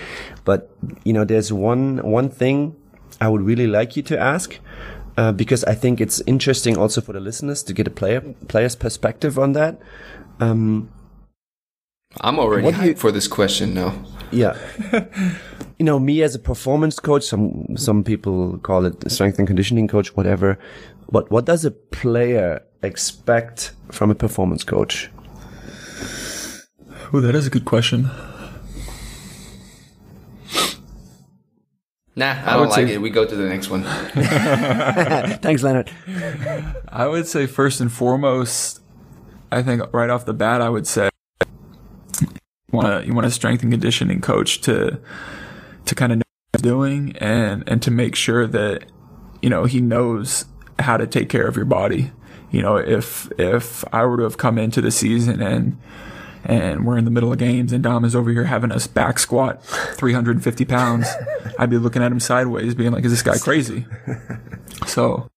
[0.46, 0.70] but
[1.04, 2.76] you know, there's one one thing
[3.20, 4.60] I would really like you to ask.
[5.18, 8.76] Uh, because I think it's interesting also for the listeners to get a player player's
[8.76, 9.80] perspective on that.
[10.40, 10.90] Um,
[12.22, 13.94] I'm already hyped you- for this question now.
[14.32, 14.58] yeah.
[15.80, 19.88] you know, me as a performance coach, some some people call it strength and conditioning
[19.88, 20.58] coach, whatever.
[21.12, 25.10] But what does a player expect from a performance coach?
[27.14, 28.10] Oh, that is a good question.
[32.18, 33.02] Nah, I, would don't like say- it.
[33.02, 33.84] We go to the next one.
[35.44, 35.90] Thanks, Lennart.
[36.90, 38.80] I would say first and foremost,
[39.52, 41.10] I think right off the bat, I would say
[43.06, 45.00] you want a strength and conditioning coach to
[45.86, 48.86] to kind of know what he's doing and and to make sure that
[49.42, 50.46] you know he knows
[50.80, 52.12] how to take care of your body.
[52.52, 55.78] You know, if if I were to have come into the season and
[56.44, 59.18] and we're in the middle of games and Dom is over here having us back
[59.18, 61.08] squat 350 pounds,
[61.58, 63.86] I'd be looking at him sideways, being like, "Is this guy crazy?"
[64.88, 65.28] So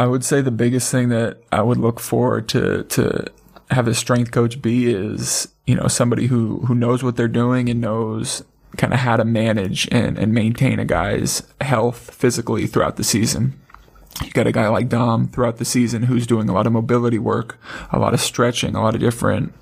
[0.00, 3.26] I would say the biggest thing that I would look for to to
[3.70, 7.68] have a strength coach be is you know somebody who who knows what they're doing
[7.68, 8.42] and knows
[8.78, 13.60] kind of how to manage and, and maintain a guy's health physically throughout the season.
[14.24, 17.18] You got a guy like Dom throughout the season who's doing a lot of mobility
[17.18, 17.60] work,
[17.92, 19.52] a lot of stretching, a lot of different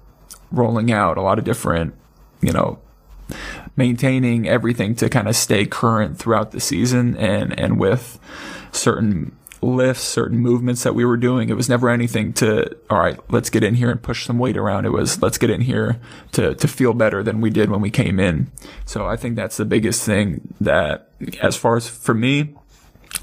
[0.53, 1.95] rolling out, a lot of different,
[2.41, 2.79] you know,
[3.77, 8.21] maintaining everything to kind of stay current throughout the season and and with
[8.71, 11.49] certain lifts, certain movements that we were doing.
[11.49, 14.57] It was never anything to all right, let's get in here and push some weight
[14.57, 14.87] around.
[14.87, 16.01] It was let's get in here
[16.33, 18.51] to to feel better than we did when we came in.
[18.85, 21.11] So I think that's the biggest thing that
[21.43, 22.55] as far as for me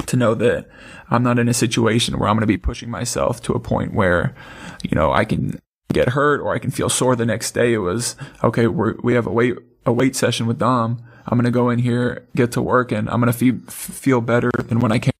[0.05, 0.67] to know that
[1.09, 3.93] I'm not in a situation where I'm going to be pushing myself to a point
[3.93, 4.35] where,
[4.83, 5.59] you know, I can
[5.93, 7.73] get hurt or I can feel sore the next day.
[7.73, 8.67] It was okay.
[8.67, 9.55] We have a weight
[9.85, 11.01] a weight session with Dom.
[11.27, 14.51] I'm going to go in here, get to work, and I'm going to feel better
[14.67, 15.14] than when I came.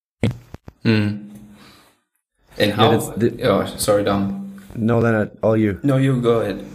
[0.86, 2.98] And how?
[2.98, 4.62] the- oh, sorry, Dom.
[4.76, 5.80] No, Lennart, all you.
[5.84, 6.66] No, you go ahead.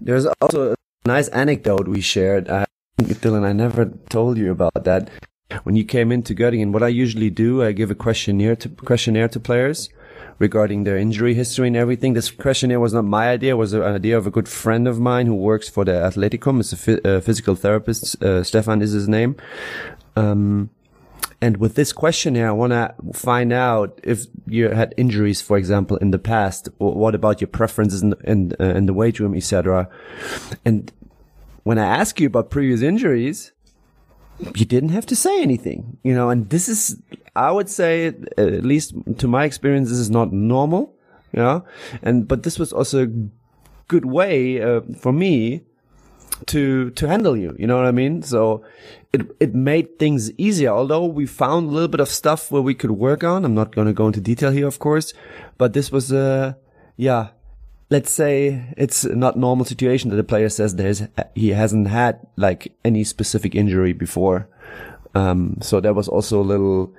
[0.00, 0.76] There's also a
[1.06, 2.48] nice anecdote we shared.
[2.48, 2.66] I,
[2.98, 5.10] Dylan, I never told you about that.
[5.64, 9.28] When you came into Göttingen, what I usually do, I give a questionnaire to questionnaire
[9.28, 9.88] to players
[10.38, 12.14] regarding their injury history and everything.
[12.14, 14.98] This questionnaire was not my idea; it was an idea of a good friend of
[14.98, 16.60] mine who works for the Athleticum.
[16.60, 18.22] It's a uh, physical therapist.
[18.22, 19.36] Uh, Stefan is his name.
[20.16, 20.70] Um,
[21.40, 25.96] and with this questionnaire, I want to find out if you had injuries, for example,
[25.98, 26.68] in the past.
[26.78, 29.88] What about your preferences in, in, uh, in the weight room, etc.
[30.64, 30.90] And
[31.64, 33.52] when I ask you about previous injuries,
[34.54, 37.00] you didn't have to say anything, you know, and this is,
[37.36, 40.94] I would say, at least to my experience, this is not normal,
[41.32, 41.64] you know,
[42.02, 43.08] and, but this was also a
[43.86, 45.62] good way, uh, for me
[46.46, 48.22] to, to handle you, you know what I mean?
[48.22, 48.64] So
[49.14, 52.74] it, it made things easier, although we found a little bit of stuff where we
[52.74, 53.44] could work on.
[53.44, 55.14] I'm not going to go into detail here, of course,
[55.56, 56.54] but this was, uh,
[56.96, 57.28] yeah,
[57.90, 61.02] let's say it's not normal situation that the player says there's
[61.36, 64.48] he hasn't had like any specific injury before.
[65.14, 66.92] Um, so there was also a little,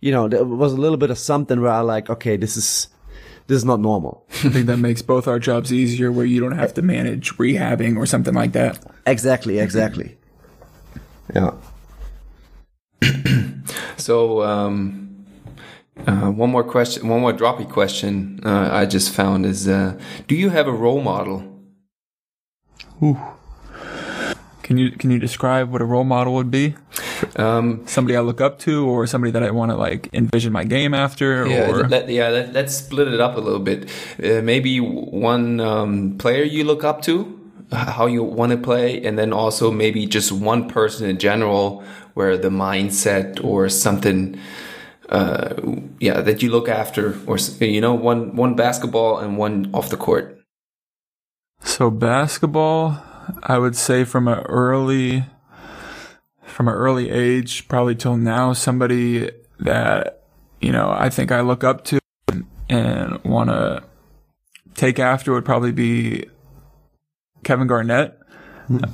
[0.00, 2.88] you know, there was a little bit of something where I like, okay, this is
[3.48, 4.24] this is not normal.
[4.30, 7.98] I think that makes both our jobs easier, where you don't have to manage rehabbing
[7.98, 8.78] or something like that.
[9.06, 10.17] exactly, exactly.
[11.34, 11.52] Yeah.
[13.96, 15.26] So, um,
[16.06, 19.98] uh, one more question, one more droppy question uh, I just found is: uh,
[20.28, 21.42] Do you have a role model?
[24.62, 26.74] Can you can you describe what a role model would be?
[27.36, 30.64] Um, Somebody I look up to, or somebody that I want to like envision my
[30.64, 32.28] game after, yeah, or let, yeah.
[32.28, 33.90] Let, let's split it up a little bit.
[34.22, 37.37] Uh, maybe one um, player you look up to, h-
[37.72, 42.36] how you want to play, and then also maybe just one person in general, where
[42.36, 44.38] the mindset or something.
[45.08, 45.54] Uh,
[46.00, 49.96] yeah, that you look after, or you know, one one basketball and one off the
[49.96, 50.38] court.
[51.62, 53.02] So basketball,
[53.42, 55.24] I would say from an early
[56.44, 60.24] from an early age, probably till now, somebody that
[60.60, 63.82] you know I think I look up to and, and want to
[64.74, 66.26] take after would probably be
[67.42, 68.18] Kevin Garnett.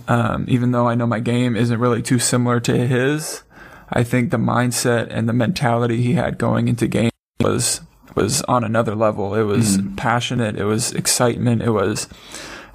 [0.07, 3.43] Um, even though I know my game isn't really too similar to his,
[3.91, 7.81] I think the mindset and the mentality he had going into game was
[8.15, 9.35] was on another level.
[9.35, 10.57] It was passionate.
[10.57, 11.63] It was excitement.
[11.63, 12.09] It was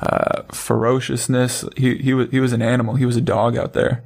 [0.02, 1.66] uh, ferociousness.
[1.78, 2.96] He he was he was an animal.
[2.96, 4.04] He was a dog out there.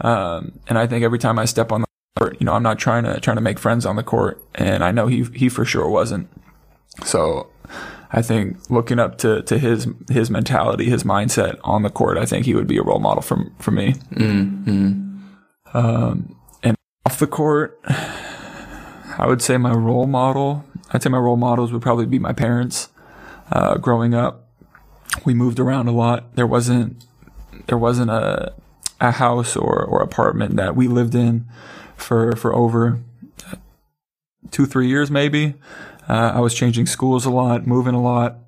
[0.00, 1.86] Um, and I think every time I step on the
[2.16, 4.82] court, you know, I'm not trying to trying to make friends on the court, and
[4.82, 6.28] I know he he for sure wasn't.
[7.04, 7.48] So
[8.12, 12.26] I think looking up to, to his his mentality, his mindset on the court, I
[12.26, 13.94] think he would be a role model for for me.
[15.72, 20.64] Um, and off the court, I would say my role model.
[20.92, 22.88] I'd say my role models would probably be my parents.
[23.52, 24.48] Uh, growing up,
[25.24, 26.34] we moved around a lot.
[26.34, 27.04] There wasn't
[27.66, 28.54] there wasn't a
[29.00, 31.46] a house or, or apartment that we lived in
[31.96, 33.00] for for over
[34.50, 35.54] two three years maybe.
[36.08, 38.38] Uh, I was changing schools a lot, moving a lot,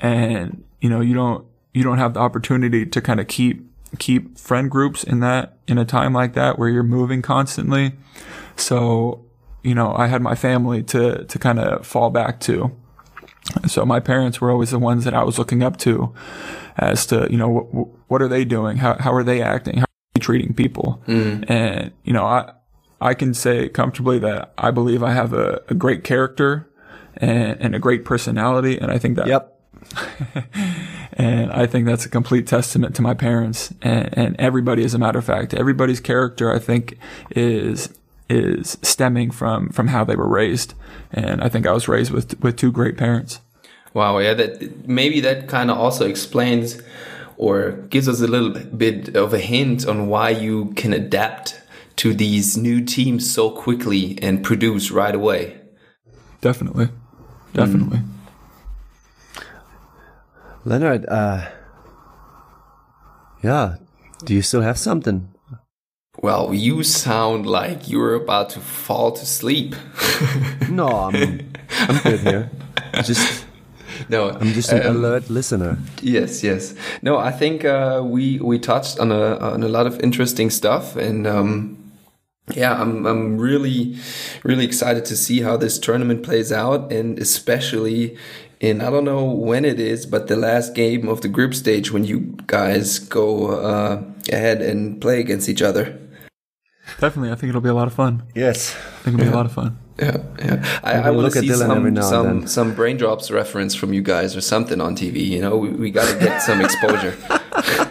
[0.00, 3.62] and you know you don't you don't have the opportunity to kind of keep
[3.98, 7.92] keep friend groups in that in a time like that where you're moving constantly.
[8.56, 9.24] So
[9.62, 12.72] you know I had my family to to kind of fall back to.
[13.68, 16.12] So my parents were always the ones that I was looking up to,
[16.78, 19.82] as to you know what what are they doing, how how are they acting, how
[19.84, 21.02] are they treating people,
[21.48, 22.52] and you know I
[23.00, 26.68] I can say comfortably that I believe I have a, a great character
[27.16, 29.52] and, and a great personality, and I think that Yep.
[31.12, 34.84] and I think that's a complete testament to my parents and, and everybody.
[34.84, 36.98] As a matter of fact, everybody's character I think
[37.30, 37.90] is
[38.28, 40.74] is stemming from from how they were raised,
[41.12, 43.40] and I think I was raised with with two great parents.
[43.94, 46.82] Wow, yeah, that maybe that kind of also explains
[47.38, 51.60] or gives us a little bit of a hint on why you can adapt
[51.96, 55.60] to these new teams so quickly and produce right away.
[56.40, 56.88] Definitely,
[57.52, 58.00] definitely.
[60.64, 61.48] Lennart, uh,
[63.42, 63.76] yeah.
[64.24, 65.32] Do you still have something?
[66.22, 69.74] Well, you sound like you're about to fall to sleep.
[70.68, 72.50] No, I'm, I'm good here.
[73.04, 73.46] Just,
[74.08, 75.78] no, I'm just an alert listener.
[76.02, 76.74] Yes, yes.
[77.02, 80.96] No, I think uh, we we touched on a on a lot of interesting stuff,
[80.96, 81.85] and um,
[82.54, 83.98] yeah, I'm I'm really
[84.44, 88.16] really excited to see how this tournament plays out, and especially
[88.60, 91.90] in I don't know when it is, but the last game of the group stage
[91.90, 95.98] when you guys go uh, ahead and play against each other.
[97.00, 98.22] Definitely, I think it'll be a lot of fun.
[98.34, 98.74] Yes.
[98.74, 99.78] I think it'll be a lot of fun.
[99.98, 100.80] Yeah, yeah.
[100.84, 103.74] I, I want look to at see Dylan every some now some brain drops reference
[103.74, 105.26] from you guys or something on TV.
[105.26, 107.16] You know, we, we got to get some exposure.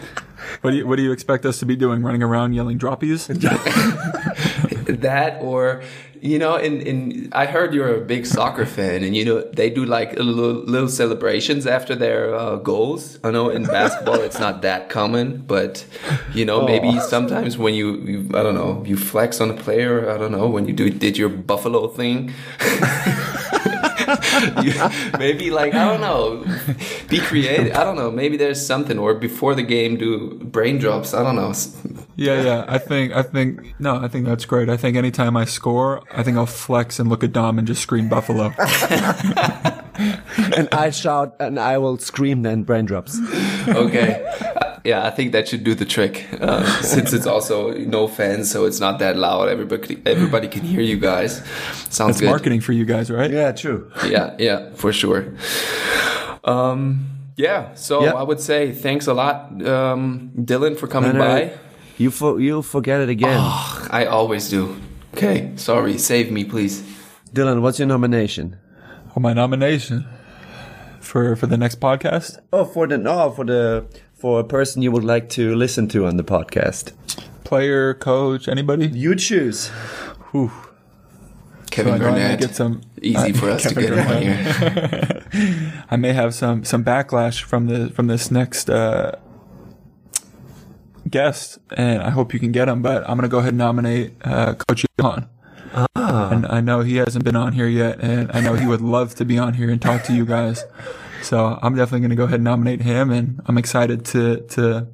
[0.66, 2.01] What do you What do you expect us to be doing?
[2.01, 3.28] Running around yelling droppies?
[5.01, 5.84] that or
[6.22, 9.70] you know in in i heard you're a big soccer fan and you know they
[9.70, 14.61] do like little, little celebrations after their uh, goals i know in basketball it's not
[14.61, 15.86] that common but
[16.34, 20.09] you know maybe sometimes when you, you i don't know you flex on a player
[20.09, 22.34] i don't know when you do did your buffalo thing
[25.19, 26.43] maybe like i don't know
[27.09, 31.13] be creative i don't know maybe there's something or before the game do brain drops
[31.13, 31.53] i don't know
[32.17, 32.65] Yeah, yeah.
[32.67, 34.69] I think, I think, no, I think that's great.
[34.69, 37.81] I think anytime I score, I think I'll flex and look at Dom and just
[37.81, 38.53] scream Buffalo.
[40.55, 43.17] And I shout and I will scream then brain drops.
[43.67, 44.25] okay.
[44.86, 46.25] Yeah, I think that should do the trick.
[46.39, 49.49] Uh, since it's also no fans, so it's not that loud.
[49.49, 51.38] Everybody, everybody can hear you guys.
[51.89, 52.29] Sounds That's good.
[52.29, 53.31] marketing for you guys, right?
[53.31, 53.91] Yeah, true.
[54.05, 55.33] Yeah, yeah, for sure.
[56.43, 57.73] Um, yeah.
[57.75, 58.13] So Yeah.
[58.13, 61.57] I would say thanks a lot, um, Dylan, for coming Lennart, by.
[61.97, 63.39] You for, you'll forget it again.
[63.89, 64.75] I always do.
[65.13, 65.97] Okay, sorry.
[65.97, 66.83] Save me, please.
[67.33, 68.57] Dylan, what's your nomination?
[69.15, 70.05] Oh, my nomination
[70.99, 72.39] for for the next podcast.
[72.51, 73.86] Oh, for the no, for the
[74.26, 76.93] for a person you would like to listen to on the podcast.
[77.43, 78.88] Player, coach, anybody?
[78.88, 79.67] You choose.
[80.32, 80.51] Whew.
[81.69, 82.39] Kevin I know I may Garnett.
[82.39, 82.82] get some.
[83.03, 85.84] Easy for us to Kevin get him on here.
[85.91, 89.11] I may have some some backlash from the from this next uh,
[91.07, 92.82] guest, and I hope you can get him.
[92.82, 95.30] But I'm gonna go ahead and nominate uh, Coach Johan.
[95.93, 99.13] And I know he hasn't been on here yet, and I know he would love
[99.15, 100.65] to be on here and talk to you guys.
[101.26, 104.88] So I'm definitely gonna go ahead and nominate him, and I'm excited to to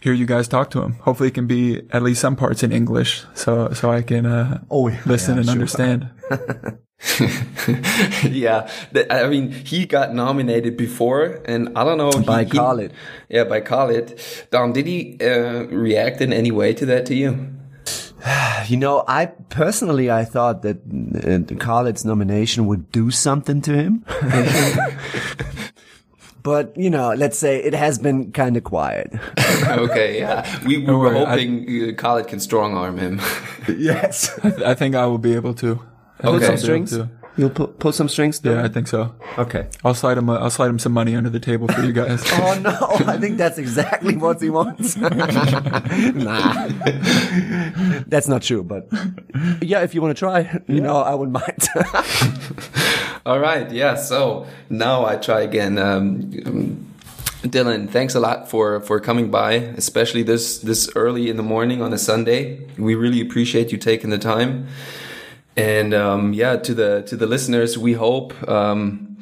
[0.00, 0.92] hear you guys talk to him.
[1.02, 4.60] Hopefully, it can be at least some parts in English, so so I can uh,
[4.70, 5.52] Oh, yeah, listen and sure.
[5.52, 6.08] understand.
[8.24, 12.50] yeah, th- I mean, he got nominated before, and I don't know he- By he-
[12.50, 12.92] Khalid.
[13.28, 14.18] Yeah, by Khalid.
[14.50, 17.48] Dom, did he uh, react in any way to that to you?
[18.68, 24.04] You know, I personally I thought that uh, Khaled's nomination would do something to him.
[26.42, 29.12] but you know, let's say it has been kind of quiet.
[29.68, 33.20] okay, yeah, we, we were worry, I- hoping uh, Khalid can strong arm him.
[33.68, 34.38] yes.
[34.42, 35.80] I, th- I think I will be able to.
[36.18, 36.46] I think Okay.
[36.52, 36.90] I'll Strings?
[36.90, 37.08] to.
[37.36, 38.40] You'll pu- pull some strings.
[38.40, 38.56] Dylan?
[38.56, 39.14] Yeah, I think so.
[39.36, 39.68] Okay.
[39.84, 40.30] I'll slide him.
[40.30, 42.24] I'll slide him some money under the table for you guys.
[42.38, 43.12] Oh no!
[43.12, 44.96] I think that's exactly what he wants.
[44.96, 46.68] nah,
[48.06, 48.62] that's not true.
[48.62, 48.88] But
[49.60, 51.68] yeah, if you want to try, you know, I wouldn't mind.
[53.26, 53.96] All right, yeah.
[53.96, 55.78] So now I try again.
[55.78, 56.94] Um, um,
[57.42, 61.82] Dylan, thanks a lot for for coming by, especially this this early in the morning
[61.82, 62.60] on a Sunday.
[62.78, 64.68] We really appreciate you taking the time.
[65.56, 69.16] And um, yeah, to the to the listeners, we hope um,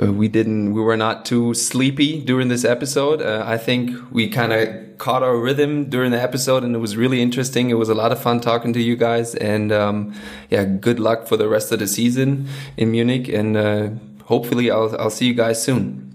[0.00, 3.22] we didn't we were not too sleepy during this episode.
[3.22, 6.96] Uh, I think we kind of caught our rhythm during the episode, and it was
[6.96, 7.70] really interesting.
[7.70, 10.14] It was a lot of fun talking to you guys, and um,
[10.50, 13.88] yeah, good luck for the rest of the season in Munich, and uh,
[14.24, 16.06] hopefully I'll I'll see you guys soon.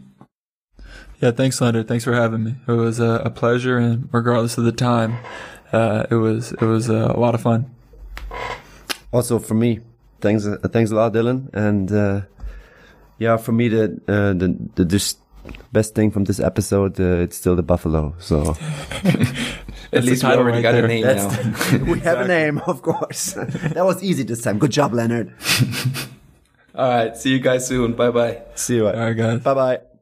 [1.22, 1.88] Yeah, thanks, Lennart.
[1.88, 2.56] Thanks for having me.
[2.68, 5.18] It was a, a pleasure, and regardless of the time,
[5.74, 7.72] uh, it was it was uh, a lot of fun.
[9.16, 9.80] Also, for me,
[10.20, 11.48] thanks, uh, thanks a lot, Dylan.
[11.54, 12.22] And uh,
[13.18, 15.20] yeah, for me, the uh, the the just
[15.72, 18.14] best thing from this episode, uh, it's still the buffalo.
[18.20, 18.42] So
[19.94, 21.84] At least we already right got a name that's now.
[21.94, 23.34] we have a name, of course.
[23.76, 24.60] that was easy this time.
[24.60, 25.32] Good job, Lennart.
[26.76, 27.94] All right, see you guys soon.
[27.94, 28.42] Bye bye.
[28.56, 28.88] See you.
[28.88, 29.40] All right, guys.
[29.40, 29.95] Bye bye.